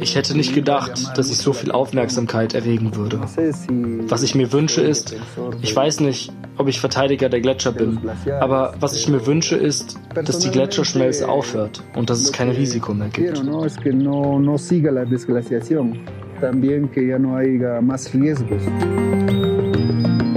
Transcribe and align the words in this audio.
Ich 0.00 0.16
hätte 0.16 0.36
nicht 0.36 0.54
gedacht, 0.54 1.16
dass 1.16 1.30
ich 1.30 1.38
so 1.38 1.52
viel 1.52 1.70
Aufmerksamkeit 1.70 2.54
erregen 2.54 2.94
würde. 2.96 3.20
Was 3.20 4.22
ich 4.22 4.34
mir 4.34 4.52
wünsche 4.52 4.80
ist, 4.80 5.14
ich 5.62 5.74
weiß 5.74 6.00
nicht, 6.00 6.32
ob 6.58 6.68
ich 6.68 6.80
Verteidiger 6.80 7.28
der 7.28 7.40
Gletscher 7.40 7.72
bin, 7.72 7.98
aber 8.40 8.74
was 8.80 8.96
ich 8.96 9.08
mir 9.08 9.26
wünsche 9.26 9.56
ist, 9.56 9.98
dass 10.14 10.40
die 10.40 10.50
Gletscherschmelze 10.50 11.28
aufhört 11.28 11.82
und 11.94 12.10
dass 12.10 12.20
es 12.20 12.32
kein 12.32 12.50
Risiko 12.50 12.92
mehr 12.94 13.08
gibt. 13.08 13.38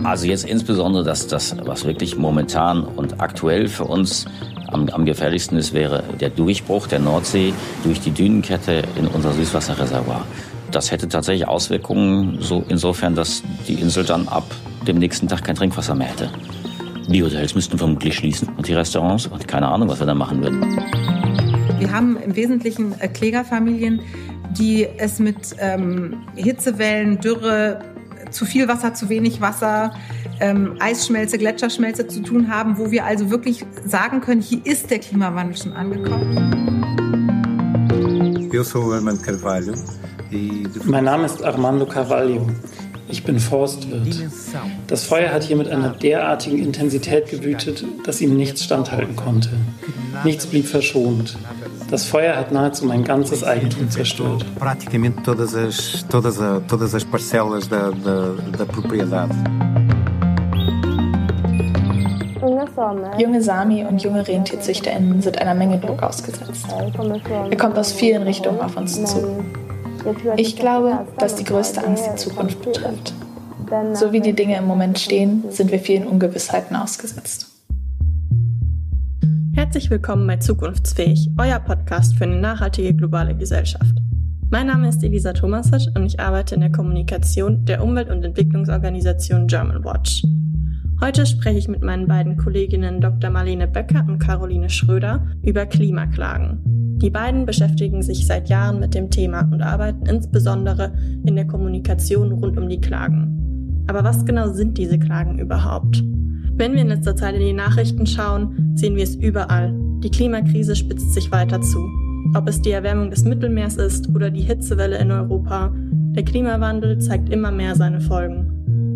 Also 0.03 0.27
jetzt 0.27 0.45
insbesondere 0.45 1.03
das, 1.03 1.25
das, 1.25 1.57
was 1.65 1.85
wirklich 1.85 2.15
momentan 2.15 2.83
und 2.83 3.19
aktuell 3.19 3.67
für 3.67 3.85
uns 3.85 4.25
am, 4.75 4.89
am 4.89 5.05
gefährlichsten 5.05 5.57
ist, 5.57 5.73
wäre 5.73 6.03
der 6.19 6.29
Durchbruch 6.29 6.87
der 6.87 6.99
Nordsee 6.99 7.53
durch 7.83 8.01
die 8.01 8.11
Dünenkette 8.11 8.83
in 8.97 9.07
unser 9.07 9.31
Süßwasserreservoir. 9.31 10.25
Das 10.71 10.91
hätte 10.91 11.07
tatsächlich 11.07 11.47
Auswirkungen 11.47 12.37
so 12.41 12.63
insofern, 12.67 13.15
dass 13.15 13.41
die 13.67 13.75
Insel 13.75 14.03
dann 14.03 14.27
ab 14.27 14.43
dem 14.85 14.97
nächsten 14.97 15.27
Tag 15.27 15.43
kein 15.45 15.55
Trinkwasser 15.55 15.95
mehr 15.95 16.07
hätte. 16.07 16.29
Die 17.07 17.23
Hotels 17.23 17.55
müssten 17.55 17.77
vermutlich 17.77 18.15
schließen 18.15 18.49
und 18.57 18.67
die 18.67 18.73
Restaurants 18.73 19.27
und 19.27 19.47
keine 19.47 19.67
Ahnung, 19.67 19.87
was 19.87 19.99
wir 19.99 20.07
dann 20.07 20.17
machen 20.17 20.43
würden. 20.43 20.61
Wir 21.79 21.91
haben 21.91 22.17
im 22.17 22.35
Wesentlichen 22.35 22.99
äh, 22.99 23.07
Klägerfamilien, 23.07 24.01
die 24.57 24.87
es 24.97 25.19
mit 25.19 25.55
ähm, 25.59 26.17
Hitzewellen, 26.35 27.19
Dürre, 27.19 27.79
zu 28.31 28.45
viel 28.45 28.67
Wasser, 28.67 28.93
zu 28.93 29.07
wenig 29.07 29.39
Wasser, 29.39 29.93
ähm, 30.39 30.75
Eisschmelze, 30.79 31.37
Gletscherschmelze 31.37 32.07
zu 32.07 32.21
tun 32.21 32.49
haben, 32.49 32.77
wo 32.77 32.91
wir 32.91 33.05
also 33.05 33.29
wirklich 33.29 33.65
sagen 33.85 34.21
können, 34.21 34.41
hier 34.41 34.65
ist 34.65 34.89
der 34.91 34.99
Klimawandel 34.99 35.57
schon 35.57 35.73
angekommen. 35.73 36.51
Mein 40.85 41.03
Name 41.03 41.25
ist 41.25 41.43
Armando 41.43 41.85
Carvalho. 41.85 42.47
Ich 43.07 43.23
bin 43.23 43.39
Forstwirt. 43.39 44.25
Das 44.87 45.03
Feuer 45.03 45.31
hat 45.31 45.43
hier 45.43 45.55
mit 45.55 45.67
einer 45.67 45.89
derartigen 45.89 46.57
Intensität 46.57 47.29
gewütet, 47.29 47.85
dass 48.03 48.19
ihm 48.19 48.35
nichts 48.35 48.63
standhalten 48.63 49.15
konnte. 49.15 49.49
Nichts 50.23 50.47
blieb 50.47 50.65
verschont. 50.65 51.37
Das 51.91 52.05
Feuer 52.05 52.35
hat 52.35 52.51
nahezu 52.51 52.85
mein 52.85 53.03
ganzes 53.03 53.43
Eigentum 53.43 53.89
zerstört. 53.91 54.43
Praticamente 54.57 55.21
todas 55.21 55.53
as, 55.53 56.05
todas 56.09 56.39
a, 56.39 56.59
todas 56.61 56.95
as 56.95 57.05
parcelas 57.05 57.69
da, 57.69 57.91
da, 57.91 58.33
da 58.57 58.65
propriedade. 58.65 59.35
Junge 63.17 63.41
Sami 63.41 63.83
und 63.83 64.01
junge 64.01 64.27
RentierzüchterInnen 64.27 65.21
sind 65.21 65.39
einer 65.41 65.55
Menge 65.55 65.79
Druck 65.79 66.03
ausgesetzt. 66.03 66.67
Er 67.49 67.57
kommt 67.57 67.77
aus 67.77 67.91
vielen 67.91 68.23
Richtungen 68.23 68.59
auf 68.59 68.77
uns 68.77 69.03
zu. 69.03 69.43
Ich 70.37 70.55
glaube, 70.55 71.05
dass 71.17 71.35
die 71.35 71.43
größte 71.43 71.85
Angst 71.85 72.09
die 72.11 72.15
Zukunft 72.15 72.61
betrifft. 72.61 73.13
So 73.93 74.11
wie 74.11 74.21
die 74.21 74.33
Dinge 74.33 74.57
im 74.57 74.65
Moment 74.65 74.99
stehen, 74.99 75.43
sind 75.49 75.71
wir 75.71 75.79
vielen 75.79 76.05
Ungewissheiten 76.05 76.75
ausgesetzt. 76.75 77.47
Herzlich 79.55 79.89
willkommen 79.89 80.27
bei 80.27 80.37
Zukunftsfähig, 80.37 81.31
euer 81.39 81.59
Podcast 81.59 82.15
für 82.15 82.25
eine 82.25 82.35
nachhaltige 82.35 82.93
globale 82.93 83.35
Gesellschaft. 83.35 83.95
Mein 84.51 84.67
Name 84.67 84.89
ist 84.89 85.03
Elisa 85.03 85.33
Tomasic 85.33 85.95
und 85.95 86.05
ich 86.05 86.19
arbeite 86.19 86.55
in 86.55 86.61
der 86.61 86.71
Kommunikation 86.71 87.65
der 87.65 87.83
Umwelt- 87.83 88.11
und 88.11 88.23
Entwicklungsorganisation 88.23 89.47
German 89.47 89.83
Watch. 89.83 90.23
Heute 91.01 91.25
spreche 91.25 91.59
ich 91.59 91.67
mit 91.67 91.83
meinen 91.83 92.07
beiden 92.07 92.37
Kolleginnen 92.37 93.01
Dr. 93.01 93.29
Marlene 93.29 93.67
Böcker 93.67 94.05
und 94.07 94.19
Caroline 94.19 94.69
Schröder 94.69 95.27
über 95.43 95.65
Klimaklagen. 95.65 96.59
Die 97.01 97.09
beiden 97.09 97.45
beschäftigen 97.45 98.01
sich 98.01 98.25
seit 98.25 98.47
Jahren 98.47 98.79
mit 98.79 98.95
dem 98.95 99.11
Thema 99.11 99.41
und 99.51 99.61
arbeiten 99.61 100.05
insbesondere 100.05 100.93
in 101.25 101.35
der 101.35 101.47
Kommunikation 101.47 102.31
rund 102.31 102.57
um 102.57 102.69
die 102.69 102.79
Klagen. 102.79 103.83
Aber 103.87 104.05
was 104.05 104.25
genau 104.25 104.53
sind 104.53 104.77
diese 104.77 104.97
Klagen 104.97 105.37
überhaupt? 105.37 106.01
Wenn 106.53 106.73
wir 106.73 106.81
in 106.81 106.87
letzter 106.87 107.17
Zeit 107.17 107.35
in 107.35 107.41
die 107.41 107.53
Nachrichten 107.53 108.05
schauen, 108.05 108.71
sehen 108.75 108.95
wir 108.95 109.03
es 109.03 109.15
überall. 109.15 109.75
Die 109.99 110.09
Klimakrise 110.09 110.77
spitzt 110.77 111.13
sich 111.13 111.29
weiter 111.29 111.59
zu. 111.59 111.79
Ob 112.35 112.47
es 112.47 112.61
die 112.61 112.71
Erwärmung 112.71 113.09
des 113.09 113.25
Mittelmeers 113.25 113.75
ist 113.75 114.07
oder 114.15 114.31
die 114.31 114.41
Hitzewelle 114.41 114.97
in 114.97 115.11
Europa, 115.11 115.73
der 115.75 116.23
Klimawandel 116.23 116.99
zeigt 116.99 117.29
immer 117.29 117.51
mehr 117.51 117.75
seine 117.75 117.99
Folgen. 117.99 118.44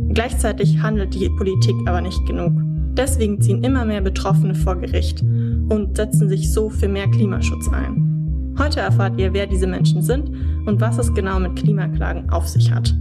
Gleichzeitig 0.09 0.81
handelt 0.81 1.13
die 1.13 1.29
Politik 1.29 1.75
aber 1.85 2.01
nicht 2.01 2.25
genug. 2.25 2.53
Deswegen 2.97 3.39
ziehen 3.39 3.63
immer 3.63 3.85
mehr 3.85 4.01
Betroffene 4.01 4.55
vor 4.55 4.75
Gericht 4.75 5.21
und 5.21 5.95
setzen 5.95 6.27
sich 6.27 6.51
so 6.51 6.69
für 6.69 6.87
mehr 6.87 7.07
Klimaschutz 7.07 7.69
ein. 7.71 8.55
Heute 8.57 8.81
erfahrt 8.81 9.19
ihr, 9.19 9.33
wer 9.33 9.47
diese 9.47 9.67
Menschen 9.67 10.01
sind 10.01 10.29
und 10.65 10.81
was 10.81 10.97
es 10.97 11.13
genau 11.13 11.39
mit 11.39 11.55
Klimaklagen 11.55 12.29
auf 12.29 12.47
sich 12.47 12.71
hat. 12.71 12.93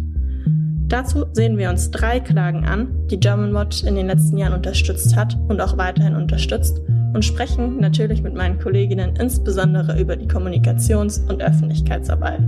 Dazu 0.89 1.27
sehen 1.33 1.59
wir 1.59 1.69
uns 1.69 1.91
drei 1.91 2.21
Klagen 2.21 2.65
an, 2.65 2.89
die 3.11 3.19
German 3.19 3.53
Watch 3.53 3.83
in 3.83 3.97
den 3.97 4.07
letzten 4.07 4.39
Jahren 4.39 4.55
unterstützt 4.55 5.17
hat 5.17 5.37
und 5.49 5.61
auch 5.61 5.77
weiterhin 5.77 6.15
unterstützt 6.15 6.81
und 7.13 7.25
sprechen 7.25 7.81
natürlich 7.81 8.23
mit 8.23 8.35
meinen 8.35 8.59
Kolleginnen 8.59 9.17
insbesondere 9.17 10.01
über 10.01 10.17
die 10.17 10.29
Kommunikations- 10.29 11.29
und 11.29 11.43
Öffentlichkeitsarbeit. 11.43 12.41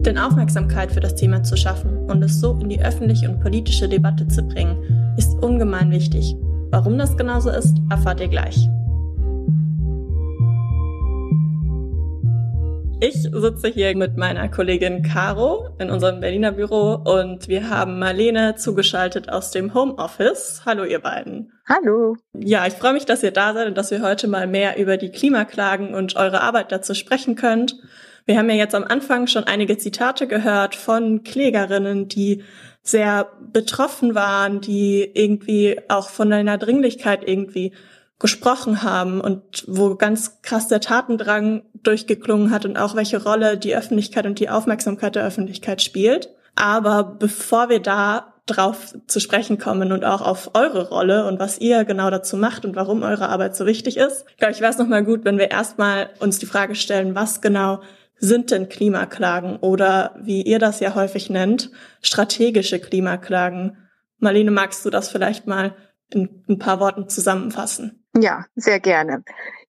Denn 0.00 0.18
Aufmerksamkeit 0.18 0.92
für 0.92 1.00
das 1.00 1.14
Thema 1.14 1.42
zu 1.42 1.56
schaffen 1.56 2.10
und 2.10 2.22
es 2.22 2.40
so 2.40 2.58
in 2.60 2.68
die 2.68 2.80
öffentliche 2.80 3.28
und 3.28 3.40
politische 3.40 3.88
Debatte 3.88 4.28
zu 4.28 4.42
bringen, 4.42 5.14
ist 5.16 5.34
ungemein 5.42 5.90
wichtig 5.90 6.36
Warum 6.70 6.98
das 6.98 7.16
genauso 7.16 7.48
ist, 7.48 7.78
erfahrt 7.88 8.20
ihr 8.20 8.28
gleich. 8.28 8.68
Ich 13.00 13.22
sitze 13.22 13.68
hier 13.68 13.96
mit 13.96 14.18
meiner 14.18 14.48
Kollegin 14.48 15.02
Caro 15.02 15.70
in 15.78 15.88
unserem 15.88 16.20
Berliner 16.20 16.52
Büro 16.52 16.94
und 16.94 17.48
wir 17.48 17.70
haben 17.70 17.98
Marlene 17.98 18.56
zugeschaltet 18.56 19.30
aus 19.30 19.50
dem 19.50 19.72
Homeoffice. 19.72 20.62
Hallo 20.66 20.84
ihr 20.84 20.98
beiden. 20.98 21.52
Hallo. 21.66 22.16
Ja, 22.34 22.66
ich 22.66 22.74
freue 22.74 22.92
mich, 22.92 23.06
dass 23.06 23.22
ihr 23.22 23.30
da 23.30 23.54
seid 23.54 23.68
und 23.68 23.78
dass 23.78 23.90
wir 23.90 24.02
heute 24.02 24.28
mal 24.28 24.46
mehr 24.46 24.78
über 24.78 24.98
die 24.98 25.10
Klimaklagen 25.10 25.94
und 25.94 26.16
eure 26.16 26.42
Arbeit 26.42 26.70
dazu 26.70 26.92
sprechen 26.92 27.34
könnt. 27.34 27.76
Wir 28.28 28.36
haben 28.36 28.50
ja 28.50 28.56
jetzt 28.56 28.74
am 28.74 28.84
Anfang 28.84 29.26
schon 29.26 29.44
einige 29.44 29.78
Zitate 29.78 30.26
gehört 30.26 30.74
von 30.74 31.24
Klägerinnen, 31.24 32.08
die 32.08 32.44
sehr 32.82 33.26
betroffen 33.40 34.14
waren, 34.14 34.60
die 34.60 35.10
irgendwie 35.14 35.80
auch 35.88 36.10
von 36.10 36.30
einer 36.30 36.58
Dringlichkeit 36.58 37.26
irgendwie 37.26 37.72
gesprochen 38.18 38.82
haben 38.82 39.22
und 39.22 39.64
wo 39.66 39.94
ganz 39.94 40.42
krass 40.42 40.68
der 40.68 40.82
Tatendrang 40.82 41.62
durchgeklungen 41.82 42.50
hat 42.50 42.66
und 42.66 42.76
auch 42.76 42.94
welche 42.94 43.22
Rolle 43.24 43.56
die 43.56 43.74
Öffentlichkeit 43.74 44.26
und 44.26 44.38
die 44.40 44.50
Aufmerksamkeit 44.50 45.14
der 45.14 45.24
Öffentlichkeit 45.24 45.80
spielt. 45.80 46.28
Aber 46.54 47.04
bevor 47.04 47.70
wir 47.70 47.80
da 47.80 48.34
drauf 48.44 48.94
zu 49.06 49.20
sprechen 49.20 49.56
kommen 49.56 49.90
und 49.90 50.04
auch 50.04 50.20
auf 50.20 50.50
eure 50.52 50.90
Rolle 50.90 51.26
und 51.26 51.38
was 51.38 51.58
ihr 51.58 51.86
genau 51.86 52.10
dazu 52.10 52.36
macht 52.36 52.66
und 52.66 52.76
warum 52.76 53.02
eure 53.02 53.30
Arbeit 53.30 53.56
so 53.56 53.64
wichtig 53.64 53.96
ist, 53.96 54.26
glaube 54.36 54.52
ich, 54.52 54.60
wäre 54.60 54.70
es 54.70 54.78
nochmal 54.78 55.02
gut, 55.02 55.24
wenn 55.24 55.38
wir 55.38 55.50
erstmal 55.50 56.10
uns 56.18 56.38
die 56.38 56.46
Frage 56.46 56.74
stellen, 56.74 57.14
was 57.14 57.40
genau 57.40 57.80
sind 58.18 58.50
denn 58.50 58.68
Klimaklagen 58.68 59.56
oder 59.56 60.16
wie 60.20 60.42
ihr 60.42 60.58
das 60.58 60.80
ja 60.80 60.94
häufig 60.94 61.30
nennt, 61.30 61.70
strategische 62.02 62.80
Klimaklagen? 62.80 63.76
Marlene, 64.18 64.50
magst 64.50 64.84
du 64.84 64.90
das 64.90 65.08
vielleicht 65.08 65.46
mal 65.46 65.76
in 66.10 66.44
ein 66.48 66.58
paar 66.58 66.80
Worten 66.80 67.08
zusammenfassen? 67.08 68.04
Ja, 68.16 68.46
sehr 68.54 68.80
gerne. 68.80 69.22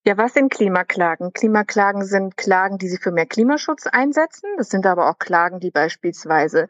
Ja, 0.06 0.18
was 0.18 0.34
sind 0.34 0.52
Klimaklagen? 0.52 1.34
Klimaklagen 1.34 2.06
sind 2.06 2.38
Klagen, 2.38 2.78
die 2.78 2.88
sich 2.88 3.00
für 3.02 3.12
mehr 3.12 3.26
Klimaschutz 3.26 3.86
einsetzen. 3.86 4.50
Das 4.58 4.70
sind 4.70 4.86
aber 4.86 5.10
auch 5.10 5.20
Klagen, 5.20 5.60
die 5.60 5.72
beispielsweise 5.72 6.68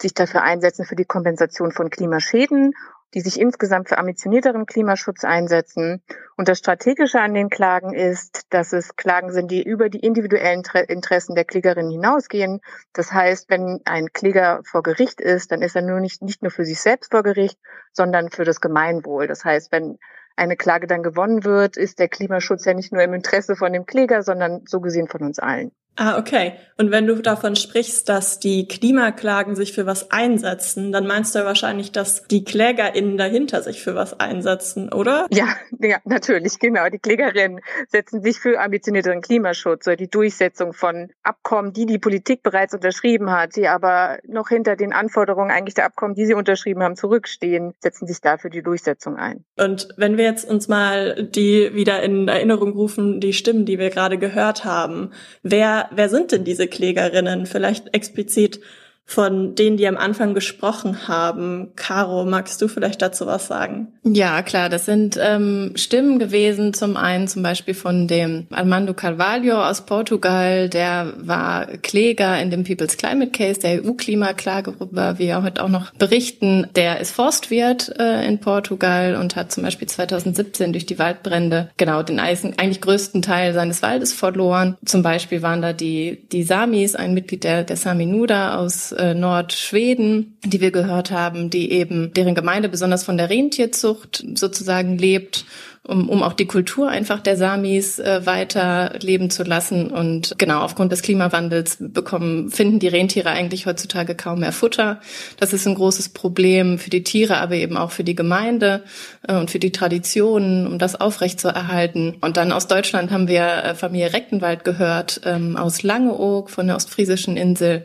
sich 0.00 0.12
dafür 0.12 0.42
einsetzen 0.42 0.84
für 0.84 0.96
die 0.96 1.06
Kompensation 1.06 1.72
von 1.72 1.90
Klimaschäden 1.90 2.74
die 3.14 3.20
sich 3.20 3.40
insgesamt 3.40 3.88
für 3.88 3.98
ambitionierteren 3.98 4.66
Klimaschutz 4.66 5.24
einsetzen. 5.24 6.02
Und 6.36 6.48
das 6.48 6.58
Strategische 6.58 7.20
an 7.20 7.34
den 7.34 7.48
Klagen 7.48 7.94
ist, 7.94 8.46
dass 8.50 8.72
es 8.72 8.96
Klagen 8.96 9.32
sind, 9.32 9.50
die 9.50 9.62
über 9.62 9.88
die 9.88 10.00
individuellen 10.00 10.62
Interessen 10.88 11.34
der 11.34 11.44
Klägerin 11.44 11.90
hinausgehen. 11.90 12.60
Das 12.92 13.12
heißt, 13.12 13.48
wenn 13.48 13.80
ein 13.84 14.12
Kläger 14.12 14.60
vor 14.64 14.82
Gericht 14.82 15.20
ist, 15.20 15.52
dann 15.52 15.62
ist 15.62 15.76
er 15.76 15.82
nur 15.82 16.00
nicht, 16.00 16.22
nicht 16.22 16.42
nur 16.42 16.50
für 16.50 16.64
sich 16.64 16.80
selbst 16.80 17.12
vor 17.12 17.22
Gericht, 17.22 17.58
sondern 17.92 18.30
für 18.30 18.44
das 18.44 18.60
Gemeinwohl. 18.60 19.26
Das 19.26 19.44
heißt, 19.44 19.72
wenn 19.72 19.98
eine 20.36 20.56
Klage 20.56 20.86
dann 20.86 21.02
gewonnen 21.02 21.44
wird, 21.44 21.76
ist 21.76 21.98
der 21.98 22.08
Klimaschutz 22.08 22.66
ja 22.66 22.74
nicht 22.74 22.92
nur 22.92 23.02
im 23.02 23.14
Interesse 23.14 23.56
von 23.56 23.72
dem 23.72 23.86
Kläger, 23.86 24.22
sondern 24.22 24.62
so 24.66 24.80
gesehen 24.80 25.08
von 25.08 25.22
uns 25.22 25.38
allen. 25.38 25.72
Ah, 25.96 26.18
okay. 26.18 26.54
Und 26.78 26.90
wenn 26.90 27.06
du 27.06 27.14
davon 27.22 27.56
sprichst, 27.56 28.08
dass 28.08 28.38
die 28.38 28.68
Klimaklagen 28.68 29.56
sich 29.56 29.72
für 29.72 29.86
was 29.86 30.10
einsetzen, 30.10 30.92
dann 30.92 31.06
meinst 31.06 31.34
du 31.34 31.38
ja 31.38 31.46
wahrscheinlich, 31.46 31.90
dass 31.90 32.24
die 32.24 32.44
KlägerInnen 32.44 33.16
dahinter 33.16 33.62
sich 33.62 33.82
für 33.82 33.94
was 33.94 34.20
einsetzen, 34.20 34.92
oder? 34.92 35.26
Ja, 35.30 35.48
ja, 35.80 35.98
natürlich, 36.04 36.58
genau. 36.58 36.88
Die 36.90 36.98
Klägerinnen 36.98 37.60
setzen 37.88 38.22
sich 38.22 38.38
für 38.38 38.60
ambitionierteren 38.60 39.22
Klimaschutz 39.22 39.86
oder 39.86 39.96
die 39.96 40.10
Durchsetzung 40.10 40.74
von 40.74 41.08
Abkommen, 41.22 41.72
die 41.72 41.86
die 41.86 41.98
Politik 41.98 42.42
bereits 42.42 42.74
unterschrieben 42.74 43.30
hat, 43.30 43.56
die 43.56 43.68
aber 43.68 44.18
noch 44.26 44.50
hinter 44.50 44.76
den 44.76 44.92
Anforderungen 44.92 45.50
eigentlich 45.50 45.74
der 45.74 45.86
Abkommen, 45.86 46.14
die 46.14 46.26
sie 46.26 46.34
unterschrieben 46.34 46.82
haben, 46.82 46.96
zurückstehen, 46.96 47.72
setzen 47.80 48.06
sich 48.06 48.20
dafür 48.20 48.50
die 48.50 48.62
Durchsetzung 48.62 49.16
ein. 49.16 49.46
Und 49.56 49.88
wenn 49.96 50.18
wir 50.18 50.24
jetzt 50.24 50.48
uns 50.48 50.68
mal 50.68 51.24
die 51.24 51.74
wieder 51.74 52.02
in 52.02 52.28
Erinnerung 52.28 52.72
rufen, 52.72 53.20
die 53.20 53.32
Stimmen, 53.32 53.64
die 53.64 53.78
wir 53.78 53.88
gerade 53.88 54.18
gehört 54.18 54.66
haben, 54.66 55.12
wer, 55.42 55.85
wer 55.90 56.08
sind 56.08 56.32
denn 56.32 56.44
diese 56.44 56.68
Klägerinnen? 56.68 57.46
Vielleicht 57.46 57.94
explizit 57.94 58.60
von 59.08 59.54
denen, 59.54 59.76
die 59.76 59.86
am 59.86 59.96
Anfang 59.96 60.34
gesprochen 60.34 61.06
haben. 61.06 61.68
Caro, 61.76 62.24
magst 62.24 62.60
du 62.60 62.66
vielleicht 62.66 63.00
dazu 63.00 63.24
was 63.26 63.46
sagen? 63.46 63.86
Ja, 64.02 64.42
klar, 64.42 64.68
das 64.68 64.84
sind 64.84 65.16
ähm, 65.22 65.72
Stimmen 65.76 66.18
gewesen. 66.18 66.74
Zum 66.74 66.96
einen 66.96 67.28
zum 67.28 67.44
Beispiel 67.44 67.74
von 67.74 68.08
dem 68.08 68.48
Armando 68.50 68.94
Carvalho 68.94 69.64
aus 69.64 69.86
Portugal, 69.86 70.68
der 70.68 71.12
war 71.18 71.66
Kläger 71.66 72.40
in 72.42 72.50
dem 72.50 72.64
People's 72.64 72.96
Climate 72.96 73.30
Case, 73.30 73.60
der 73.60 73.84
EU-Klimaklage, 73.84 74.74
worüber 74.80 75.18
wir 75.18 75.40
heute 75.40 75.62
auch 75.62 75.68
noch 75.68 75.92
berichten. 75.92 76.66
Der 76.74 76.98
ist 76.98 77.12
Forstwirt 77.12 77.94
äh, 78.00 78.26
in 78.26 78.40
Portugal 78.40 79.14
und 79.14 79.36
hat 79.36 79.52
zum 79.52 79.62
Beispiel 79.62 79.86
2017 79.88 80.72
durch 80.72 80.84
die 80.84 80.98
Waldbrände 80.98 81.70
genau 81.76 82.02
den 82.02 82.18
eigentlich 82.18 82.80
größten 82.80 83.22
Teil 83.22 83.54
seines 83.54 83.82
Waldes 83.82 84.12
verloren. 84.12 84.76
Zum 84.84 85.04
Beispiel 85.04 85.42
waren 85.42 85.62
da 85.62 85.72
die, 85.72 86.26
die 86.32 86.42
Samis, 86.42 86.96
ein 86.96 87.14
Mitglied 87.14 87.44
der, 87.44 87.62
der 87.62 87.76
Sami 87.76 88.06
Nuda 88.06 88.56
aus 88.56 88.95
äh, 88.96 89.14
Nordschweden, 89.14 90.38
die 90.44 90.60
wir 90.60 90.70
gehört 90.70 91.10
haben, 91.10 91.50
die 91.50 91.70
eben, 91.72 92.12
deren 92.12 92.34
Gemeinde 92.34 92.68
besonders 92.68 93.04
von 93.04 93.16
der 93.16 93.30
Rentierzucht 93.30 94.24
sozusagen 94.34 94.98
lebt 94.98 95.44
um, 95.86 96.08
um 96.08 96.22
auch 96.22 96.32
die 96.32 96.46
Kultur 96.46 96.88
einfach 96.88 97.20
der 97.20 97.36
Samis 97.36 97.98
äh, 97.98 98.26
weiter 98.26 98.94
leben 99.00 99.30
zu 99.30 99.42
lassen. 99.44 99.90
Und 99.90 100.34
genau, 100.38 100.60
aufgrund 100.60 100.92
des 100.92 101.02
Klimawandels 101.02 101.78
bekommen, 101.80 102.50
finden 102.50 102.78
die 102.78 102.88
Rentiere 102.88 103.30
eigentlich 103.30 103.66
heutzutage 103.66 104.14
kaum 104.14 104.40
mehr 104.40 104.52
Futter. 104.52 105.00
Das 105.38 105.52
ist 105.52 105.66
ein 105.66 105.74
großes 105.74 106.10
Problem 106.10 106.78
für 106.78 106.90
die 106.90 107.04
Tiere, 107.04 107.38
aber 107.38 107.54
eben 107.54 107.76
auch 107.76 107.90
für 107.90 108.04
die 108.04 108.14
Gemeinde 108.14 108.82
äh, 109.26 109.36
und 109.36 109.50
für 109.50 109.58
die 109.58 109.72
Traditionen, 109.72 110.66
um 110.66 110.78
das 110.78 111.00
aufrechtzuerhalten. 111.00 112.16
Und 112.20 112.36
dann 112.36 112.52
aus 112.52 112.66
Deutschland 112.66 113.10
haben 113.10 113.28
wir 113.28 113.44
äh, 113.44 113.74
Familie 113.74 114.12
Rechtenwald 114.12 114.64
gehört, 114.64 115.20
ähm, 115.24 115.56
aus 115.56 115.82
Langeoog 115.82 116.50
von 116.50 116.66
der 116.66 116.76
ostfriesischen 116.76 117.36
Insel, 117.36 117.84